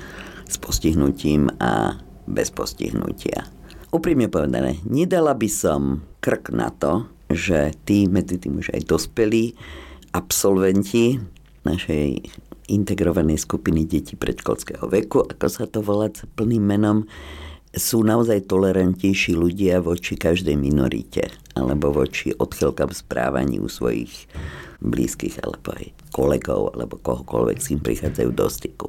s 0.48 0.56
postihnutím 0.56 1.52
a 1.61 2.00
bez 2.24 2.48
postihnutia. 2.48 3.44
Úprimne 3.92 4.33
povedané, 4.33 4.80
nedala 4.88 5.37
by 5.37 5.48
som 5.52 6.09
krk 6.24 6.56
na 6.56 6.72
to, 6.72 7.04
že 7.28 7.76
tí, 7.85 8.09
medzi 8.09 8.40
tým 8.40 8.64
už 8.64 8.72
aj 8.72 8.88
dospelí, 8.88 9.52
absolventi 10.16 11.20
našej 11.68 12.48
integrovanej 12.70 13.42
skupiny 13.42 13.83
detí 13.85 14.14
predškolského 14.14 14.87
veku, 14.87 15.26
ako 15.26 15.46
sa 15.50 15.66
to 15.66 15.83
volá 15.83 16.06
plným 16.38 16.62
menom, 16.62 16.98
sú 17.70 18.02
naozaj 18.02 18.50
tolerantnejší 18.50 19.38
ľudia 19.38 19.78
voči 19.78 20.18
každej 20.18 20.59
minorite 20.59 21.30
alebo 21.54 21.94
voči 21.94 22.35
odchylkám 22.35 22.90
správaniu 22.90 23.70
svojich 23.70 24.26
blízkych 24.83 25.38
alebo 25.46 25.78
aj 25.78 25.94
kolegov 26.11 26.74
alebo 26.74 26.98
kohokoľvek 26.98 27.59
s 27.62 27.70
ním 27.70 27.80
prichádzajú 27.83 28.30
do 28.35 28.46
styku. 28.50 28.88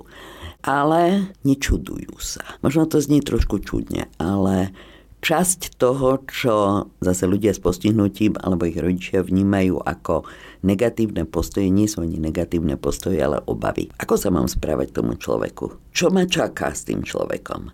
Ale 0.62 1.34
nečudujú 1.42 2.22
sa. 2.22 2.42
Možno 2.62 2.86
to 2.86 3.02
znie 3.02 3.22
trošku 3.22 3.62
čudne, 3.66 4.10
ale 4.22 4.74
časť 5.22 5.78
toho, 5.78 6.20
čo 6.26 6.54
zase 6.98 7.30
ľudia 7.30 7.54
s 7.54 7.62
postihnutím 7.62 8.36
alebo 8.42 8.66
ich 8.66 8.78
rodičia 8.78 9.22
vnímajú 9.22 9.78
ako 9.82 10.26
negatívne 10.66 11.30
postoje, 11.30 11.70
nie 11.70 11.86
sú 11.86 12.02
ani 12.02 12.18
negatívne 12.18 12.76
postoje, 12.76 13.22
ale 13.22 13.40
obavy. 13.46 13.94
Ako 14.02 14.18
sa 14.18 14.34
mám 14.34 14.50
správať 14.50 14.98
tomu 14.98 15.16
človeku? 15.16 15.94
Čo 15.94 16.10
ma 16.10 16.26
čaká 16.26 16.74
s 16.74 16.90
tým 16.90 17.06
človekom? 17.06 17.70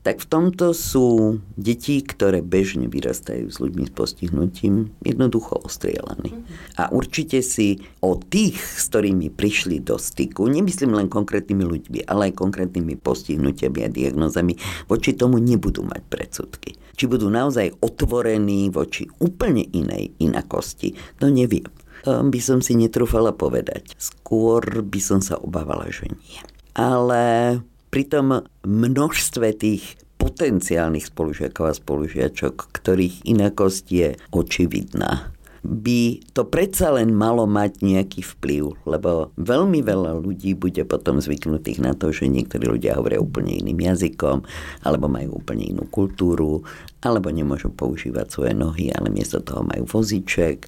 tak 0.00 0.24
v 0.24 0.26
tomto 0.32 0.72
sú 0.72 1.38
deti, 1.60 2.00
ktoré 2.00 2.40
bežne 2.40 2.88
vyrastajú 2.88 3.52
s 3.52 3.60
ľuďmi 3.60 3.84
s 3.84 3.92
postihnutím, 3.92 4.96
jednoducho 5.04 5.60
ostrielaní. 5.60 6.40
A 6.80 6.88
určite 6.88 7.44
si 7.44 7.84
o 8.00 8.16
tých, 8.16 8.56
s 8.56 8.88
ktorými 8.88 9.28
prišli 9.28 9.84
do 9.84 10.00
styku, 10.00 10.48
nemyslím 10.48 10.96
len 10.96 11.12
konkrétnymi 11.12 11.64
ľuďmi, 11.68 11.98
ale 12.08 12.32
aj 12.32 12.40
konkrétnymi 12.40 12.96
postihnutiami 12.96 13.80
a 13.84 13.92
diagnozami, 13.92 14.56
voči 14.88 15.12
tomu 15.12 15.36
nebudú 15.36 15.84
mať 15.84 16.00
predsudky. 16.08 16.80
Či 17.00 17.08
budú 17.08 17.32
naozaj 17.32 17.80
otvorení 17.80 18.68
voči 18.68 19.08
úplne 19.24 19.64
inej 19.64 20.12
inakosti, 20.20 20.92
to 21.16 21.32
neviem. 21.32 21.64
By 22.04 22.40
som 22.44 22.60
si 22.60 22.76
netrúfala 22.76 23.32
povedať. 23.32 23.96
Skôr 23.96 24.84
by 24.84 25.00
som 25.00 25.24
sa 25.24 25.40
obávala, 25.40 25.88
že 25.88 26.12
nie. 26.12 26.44
Ale 26.76 27.56
pri 27.88 28.04
tom 28.04 28.44
množstve 28.68 29.48
tých 29.56 29.96
potenciálnych 30.20 31.08
spolužiakov 31.08 31.72
a 31.72 31.78
spolužiačok, 31.80 32.68
ktorých 32.68 33.24
inakosť 33.24 33.84
je 33.88 34.08
očividná, 34.36 35.32
by 35.60 36.24
to 36.32 36.48
predsa 36.48 36.96
len 36.96 37.12
malo 37.12 37.44
mať 37.44 37.84
nejaký 37.84 38.24
vplyv, 38.24 38.88
lebo 38.88 39.30
veľmi 39.36 39.84
veľa 39.84 40.16
ľudí 40.16 40.56
bude 40.56 40.80
potom 40.88 41.20
zvyknutých 41.20 41.84
na 41.84 41.92
to, 41.92 42.10
že 42.10 42.32
niektorí 42.32 42.64
ľudia 42.64 42.96
hovoria 42.96 43.20
úplne 43.20 43.60
iným 43.60 43.76
jazykom, 43.92 44.42
alebo 44.88 45.06
majú 45.12 45.40
úplne 45.40 45.68
inú 45.68 45.84
kultúru, 45.92 46.64
alebo 47.04 47.28
nemôžu 47.28 47.68
používať 47.72 48.26
svoje 48.32 48.52
nohy, 48.56 48.88
ale 48.92 49.12
miesto 49.12 49.44
toho 49.44 49.60
majú 49.64 49.84
vozíček 49.84 50.64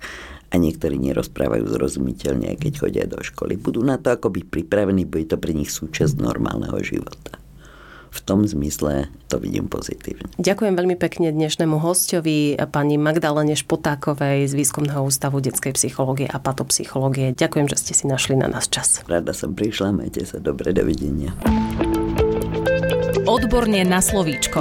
a 0.53 0.61
niektorí 0.61 1.01
nerozprávajú 1.01 1.65
zrozumiteľne, 1.65 2.53
keď 2.61 2.73
chodia 2.77 3.05
do 3.09 3.17
školy. 3.25 3.57
Budú 3.57 3.81
na 3.81 3.97
to 3.97 4.13
ako 4.13 4.29
byť 4.29 4.45
pripravení, 4.53 5.09
bude 5.09 5.33
to 5.33 5.41
pre 5.41 5.57
nich 5.57 5.73
súčasť 5.73 6.21
normálneho 6.21 6.77
života. 6.85 7.42
V 8.13 8.21
tom 8.21 8.45
zmysle 8.45 9.09
to 9.33 9.41
vidím 9.41 9.73
pozitívne. 9.73 10.29
Ďakujem 10.37 10.77
veľmi 10.77 10.97
pekne 11.01 11.33
dnešnému 11.33 11.81
hostovi, 11.81 12.61
pani 12.69 13.01
Magdalene 13.01 13.57
Špotákovej 13.57 14.45
z 14.45 14.53
Výskumného 14.53 15.01
ústavu 15.01 15.41
detskej 15.41 15.73
psychológie 15.73 16.29
a 16.29 16.37
patopsychológie. 16.37 17.33
Ďakujem, 17.33 17.67
že 17.73 17.81
ste 17.81 17.93
si 17.97 18.05
našli 18.05 18.37
na 18.37 18.53
nás 18.53 18.69
čas. 18.69 19.01
Rada 19.09 19.33
som 19.33 19.57
prišla, 19.57 19.97
majte 19.97 20.29
sa 20.29 20.37
dobre, 20.37 20.77
dovidenia. 20.77 21.33
Odborne 23.25 23.81
na 23.89 24.05
slovíčko. 24.05 24.61